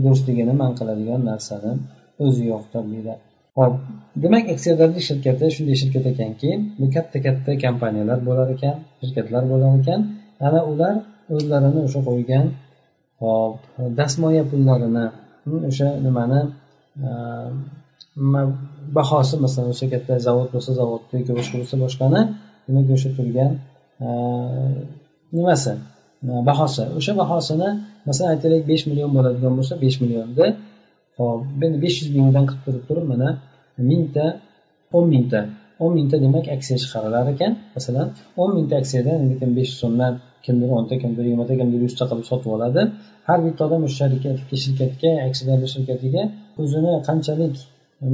durustligini 0.04 0.54
man 0.62 0.71
qiladigan 0.80 1.21
narsani 1.32 1.71
o'zi 2.25 2.43
yo'q 2.51 2.63
deydi 2.93 3.15
hop. 3.57 3.73
Demak 4.23 4.45
aksiyadorlik 4.53 5.03
shirkati 5.09 5.45
shunday 5.55 5.75
shirkat 5.81 6.05
ekanki 6.13 6.49
bu 6.79 6.85
katta 6.95 7.17
katta 7.25 7.51
kompaniyalar 7.63 8.19
bo'lar 8.27 8.47
ekan 8.55 8.75
shirkatlar 9.01 9.43
bo'lar 9.51 9.71
ekan. 9.81 9.99
Ana 10.47 10.59
ular 10.71 10.95
o'zlarini 11.35 11.79
o'sha 11.87 11.99
qo'ygan 12.09 12.45
hop 13.21 13.55
dastmoya 13.99 14.43
pullarini 14.51 15.05
hmm, 15.45 15.61
o'sha 15.69 15.87
nimani 16.05 16.41
bahosi 18.97 19.35
masalan 19.43 19.69
o'sha 19.73 19.87
katta 19.93 20.13
zavod 20.27 20.49
bo'lsa 20.53 20.71
zavodni 20.79 21.15
yoki 21.19 21.33
boshqa 21.39 21.55
bo'lsa 21.61 21.75
boshqani 21.83 22.21
demak 22.65 22.87
o'sha 22.95 23.09
turgan 23.17 23.51
nimasi 25.37 25.73
bahosi. 26.49 26.83
O'sha 26.97 27.13
bahosini 27.21 27.69
masalan 28.07 28.29
aytaylik 28.35 28.63
besh 28.71 28.83
million 28.89 29.09
bo'ladigan 29.15 29.53
bo'lsa 29.59 29.73
besh 29.83 29.97
millionni 30.03 30.47
hop 31.29 31.63
endi 31.65 31.77
besh 31.86 31.97
yuz 32.01 32.10
mingdan 32.17 32.43
qilib 32.49 32.63
turib 32.65 32.84
turib 32.89 33.05
mana 33.12 33.29
mingta 33.89 34.25
o'n 34.97 35.05
mingta. 35.13 35.41
o'n 35.84 35.91
mingta 35.97 36.15
demak 36.25 36.45
aksiya 36.55 36.77
chiqarilar 36.84 37.25
ekan. 37.34 37.51
Masalan 37.75 38.07
o'n 38.41 38.49
mingta 38.57 38.75
aksiyadan 38.81 39.17
lekin 39.31 39.49
besh 39.57 39.69
yuz 39.71 39.79
so'mdan 39.84 40.13
kimdir 40.45 40.69
o'nta 40.77 40.95
kimdir 41.03 41.23
yigirmata 41.27 41.53
kimdir 41.60 41.79
yuzta 41.88 42.03
qilib 42.10 42.25
sotib 42.31 42.49
oladi. 42.55 42.81
Har 43.27 43.39
bitta 43.45 43.62
odam 43.67 43.81
o'sha 43.88 43.97
sharikatga 44.01 44.55
shirkatga 44.63 45.10
aksiyadorlik 45.27 45.69
shirkatiga 45.75 46.23
o'zini 46.62 46.93
qanchalik 47.07 47.55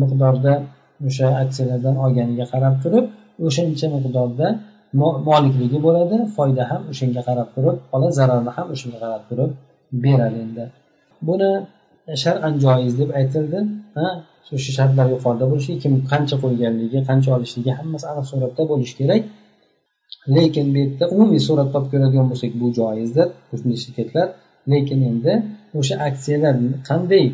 miqdorda 0.01 0.53
o'sha 1.07 1.27
aksiyalardan 1.43 1.95
olganiga 2.05 2.45
qarab 2.53 2.75
turib 2.83 3.05
o'shancha 3.47 3.87
miqdorda 3.95 4.47
molikligi 5.29 5.79
bo'ladi 5.85 6.17
foyda 6.35 6.63
ham 6.71 6.81
o'shanga 6.91 7.21
qarab 7.29 7.49
turib 7.55 7.75
qoladi 7.91 8.13
zararni 8.19 8.51
ham 8.57 8.67
o'shanga 8.73 8.97
qarab 9.03 9.23
turib 9.29 9.51
beradi 10.03 10.37
endi. 10.45 10.65
Buni 11.27 11.49
shar'an 12.23 12.53
joiz 12.63 12.93
deb 13.01 13.09
aytildi. 13.19 13.59
O'sha 14.55 14.71
shartlar 14.77 15.07
yuqorida 15.15 15.45
bo'lishi 15.51 15.73
kim 15.83 15.93
qancha 16.11 16.35
qo'yganligi 16.43 16.99
qancha 17.09 17.29
olishligi 17.37 17.71
hammasi 17.79 18.05
aniq 18.11 18.25
suratda 18.31 18.63
bo'lishi 18.71 18.95
kerak. 18.99 19.21
Lekin 20.35 20.65
bu 20.73 20.77
yerda 20.83 21.05
umumiy 21.15 21.41
surat 21.47 21.67
topib 21.73 21.89
ko'radigan 21.93 22.27
bo'lsak 22.31 22.51
bu 22.61 22.67
joizdir 22.79 23.27
shunday 23.49 23.77
shirkatlar. 23.83 24.27
Lekin 24.71 24.99
endi 25.09 25.33
o'sha 25.79 25.95
aksiyalar 26.09 26.55
qanday 26.89 27.25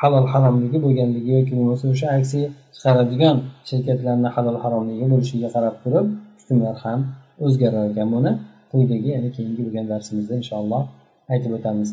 halol 0.00 0.26
haromligi 0.32 0.78
bo'lganligi 0.84 1.30
yoki 1.38 1.52
bo'lmasa 1.58 1.84
o'sha 1.94 2.06
aksiya 2.18 2.48
chiqaradigan 2.74 3.36
shirkatlarni 3.68 4.28
halol 4.36 4.58
haromligi 4.64 5.06
bo'lishiga 5.12 5.48
qarab 5.56 5.74
turib 5.82 6.06
hukmlar 6.38 6.76
ham 6.84 7.00
o'zgarar 7.46 7.84
ekan 7.92 8.08
buni. 8.14 8.32
Quyidagi 8.70 9.08
ya'ni 9.14 9.30
keyingi 9.36 9.62
bo'lgan 9.66 9.86
darsimizda 9.92 10.34
inshaalloh 10.40 10.82
aytib 11.32 11.52
o'tamiz. 11.58 11.90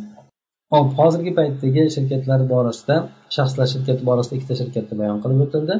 Hop 0.73 0.87
hozirgi 0.99 1.31
paytdagi 1.39 1.83
shirkatlar 1.95 2.39
borasida 2.53 2.95
shaxslar 3.35 3.67
shirkati 3.73 4.01
borasida 4.09 4.35
ikkita 4.37 4.55
shirkatni 4.61 4.95
bayon 5.01 5.17
qilib 5.23 5.39
o'tildi. 5.45 5.75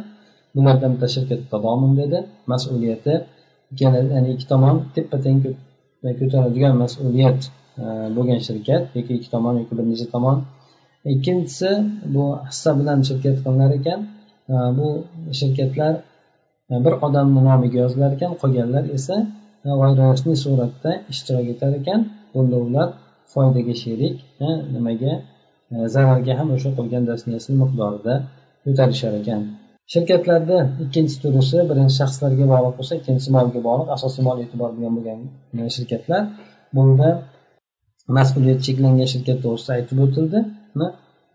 Bulardan 0.56 0.91
bitta 0.95 1.08
shirkat 1.15 1.41
tadomun 1.52 1.91
dedi. 2.02 2.19
Mas'uliyati 2.52 3.13
ya'ni 3.82 4.28
ikki 4.34 4.45
tomon 4.52 4.76
teppa 4.95 5.17
teng 5.26 5.39
e, 5.47 6.10
ko'taradigan 6.19 6.73
mas'uliyat 6.84 7.39
e, 7.82 7.84
bo'lgan 8.15 8.39
shirkat 8.47 8.84
yoki 8.97 9.12
ikki 9.17 9.30
tomon 9.34 9.54
yoki 9.62 9.73
bir 9.78 9.86
necha 9.91 10.08
tomon. 10.15 10.38
Ikkinchisi 11.13 11.71
bu 12.13 12.26
hissa 12.50 12.71
bilan 12.80 13.00
shirkat 13.08 13.36
qilinar 13.43 13.71
ekan. 13.80 14.00
E, 14.54 14.56
bu 14.78 14.88
shirkatlar 15.39 15.93
bir 16.86 16.93
odamni 17.08 17.41
nomiga 17.50 17.78
yozilar 17.84 18.12
ekan 18.17 18.32
qolganlar 18.41 18.84
esa 18.97 19.15
g'ayrirasmiy 19.82 20.38
suratda 20.45 20.91
ishtirok 21.13 21.45
etar 21.54 21.71
ekan. 21.82 22.00
Bunda 22.34 22.58
ular 22.67 22.89
foydaga 23.33 23.75
sherik 23.83 24.15
nimaga? 24.75 25.13
E, 25.73 25.75
zararga 25.93 26.33
ham 26.39 26.49
o'sha 26.55 26.69
qo'ygan 26.77 27.03
dasniyasini 27.11 27.55
miqdorida 27.63 28.13
ko'tarishar 28.65 29.13
ekan. 29.21 29.41
Shirkatlarda 29.93 30.57
ikkinchi 30.83 31.15
turisi 31.23 31.57
birinchi 31.69 31.95
shaxslarga 32.01 32.45
bog'liq 32.53 32.75
bo'lsa 32.79 32.93
ikkinchisi 32.99 33.29
molga 33.37 33.59
bog'liq 33.67 33.89
asosiy 33.97 34.21
mol 34.27 34.37
e'tibor 34.43 34.69
bilan 34.77 34.91
bo'lgan 34.97 35.19
e, 35.59 35.69
shirkatlar. 35.75 36.21
Bunda 36.75 37.09
mas'uliyat 38.17 38.59
cheklangan 38.67 39.09
shirkat 39.13 39.37
to'g'risida 39.45 39.71
aytib 39.77 39.97
o'tildi 40.05 40.39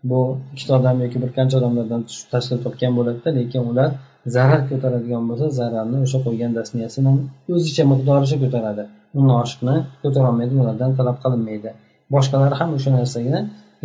bu 0.09 0.19
ikkita 0.53 0.73
odam 0.79 0.97
yoki 1.03 1.17
bir 1.23 1.31
qancha 1.37 1.55
odamlardan 1.59 2.01
tashkil 2.33 2.59
topgan 2.65 2.91
bo'ladida 2.97 3.29
lekin 3.39 3.61
ular 3.71 3.89
zarar 4.35 4.61
ko'taradigan 4.71 5.23
bo'lsa 5.29 5.47
zararni 5.59 5.97
o'sha 6.05 6.19
qo'ygan 6.25 6.51
dasniyasini 6.59 7.11
o'zicha 7.55 7.83
miqdoricha 7.91 8.37
ko'taradi. 8.43 8.83
Undan 9.17 9.37
oshiqni 9.43 9.75
ko'tarolmaydi 10.03 10.53
ulardan 10.61 10.91
talab 10.99 11.17
qilinmaydi. 11.23 11.69
Boshqalar 12.15 12.51
ham 12.59 12.69
o'sha 12.77 12.91
narsaga 12.97 13.37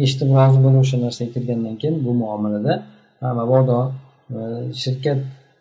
eshitib 0.05 0.29
rozi 0.39 0.59
bo'lib 0.65 0.81
o'sha 0.85 0.97
narsaga 1.05 1.31
kirgandan 1.37 1.75
keyin 1.81 1.97
bu 2.05 2.11
muomalada 2.23 2.75
mabodo 3.39 3.79
e, 4.37 4.39
shirkat 4.83 5.19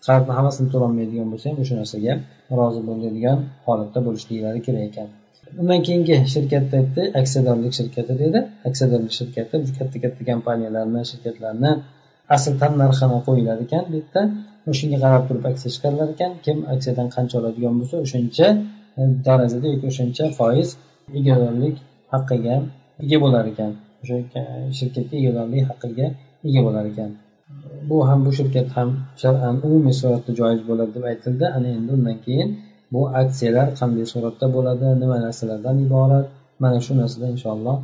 qarzni 0.07 0.31
hammasini 0.37 0.67
to'lolmaydigan 0.73 1.27
bo'lsa 1.31 1.45
ham 1.51 1.57
o'sha 1.63 1.75
narsaga 1.81 2.13
rozi 2.59 2.81
bo'ladigan 2.89 3.37
holatda 3.65 3.99
bo'lishliklari 4.07 4.59
kerak 4.67 4.83
ekan. 4.89 5.07
Undan 5.61 5.79
keyingi 5.87 6.15
shirkatni 6.33 6.75
aytdi 6.81 7.01
aksiyadorlik 7.19 7.73
shirkati 7.79 8.13
dedi. 8.23 8.39
Aksiyadorlik 8.69 9.13
shirkati 9.19 9.53
bu 9.63 9.69
katta 9.79 9.97
katta 10.03 10.21
kompaniyalarni 10.31 11.01
shirkatlarni 11.11 11.71
asl 12.35 12.53
tan 12.61 12.73
narxini 12.81 13.19
qo'yilar 13.27 13.57
ekan 13.65 13.83
bu 13.91 13.95
yerda. 13.99 14.21
O'shanga 14.71 14.97
qarab 15.03 15.23
turib 15.27 15.45
aksiya 15.51 15.69
chiqarilar 15.75 16.09
ekan. 16.15 16.31
Kim 16.45 16.57
aksiyadan 16.73 17.07
qancha 17.15 17.35
oladigan 17.39 17.73
bo'lsa 17.79 17.95
o'shancha 18.05 18.47
darajada 19.26 19.66
yoki 19.72 19.86
o'shancha 19.92 20.24
foiz 20.38 20.68
egadorlik 21.18 21.76
haqqiga 22.14 22.56
ega 23.04 23.18
bo'lar 23.24 23.44
ekan 23.52 23.72
o'sha 24.02 24.16
shirkatga 24.78 25.14
egadorlik 25.20 25.64
haqqiga 25.70 26.06
ega 26.48 26.60
bo'lar 26.66 26.84
ekan 26.92 27.10
bu 27.88 27.96
ham 28.08 28.18
bu 28.26 28.30
shirkat 28.38 28.68
ham 28.76 28.88
shar'an 29.22 29.56
umumiy 29.66 29.94
suratda 30.00 30.30
joiz 30.40 30.60
bo'ladi 30.68 30.90
deb 30.96 31.04
aytildi 31.12 31.46
ana 31.56 31.68
endi 31.76 31.90
undan 31.96 32.16
keyin 32.24 32.48
bu 32.94 33.00
aksiyalar 33.22 33.68
qanday 33.80 34.06
suratda 34.14 34.46
bo'ladi 34.56 34.86
nima 35.02 35.16
narsalardan 35.26 35.76
iborat 35.86 36.26
mana 36.62 36.78
shu 36.86 36.92
narsada 37.00 37.26
inshaalloh 37.34 37.76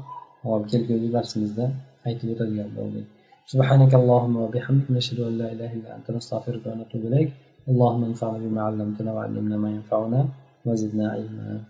kelgusi 0.70 1.08
darsimizda 1.16 1.64
aytib 2.08 2.28
o'tadigan 2.34 2.70
bo'ldik 2.80 3.06
سبحانك 3.52 3.92
اللهم 4.00 4.34
وبحمدك 4.44 4.86
نشهد 4.96 5.18
ان 5.28 5.34
لا 5.40 5.48
اله 5.54 5.70
الا 5.76 5.90
انت 5.96 6.06
نستغفرك 6.16 6.62
ونتوب 6.70 7.02
اليك 7.08 7.30
اللهم 7.70 8.02
انفعنا 8.10 8.38
بما 8.44 8.60
علمتنا 8.68 9.10
وعلمنا 9.16 9.56
ما 9.64 9.70
ينفعنا 9.76 10.20
وزدنا 10.66 11.12
علما 11.12 11.60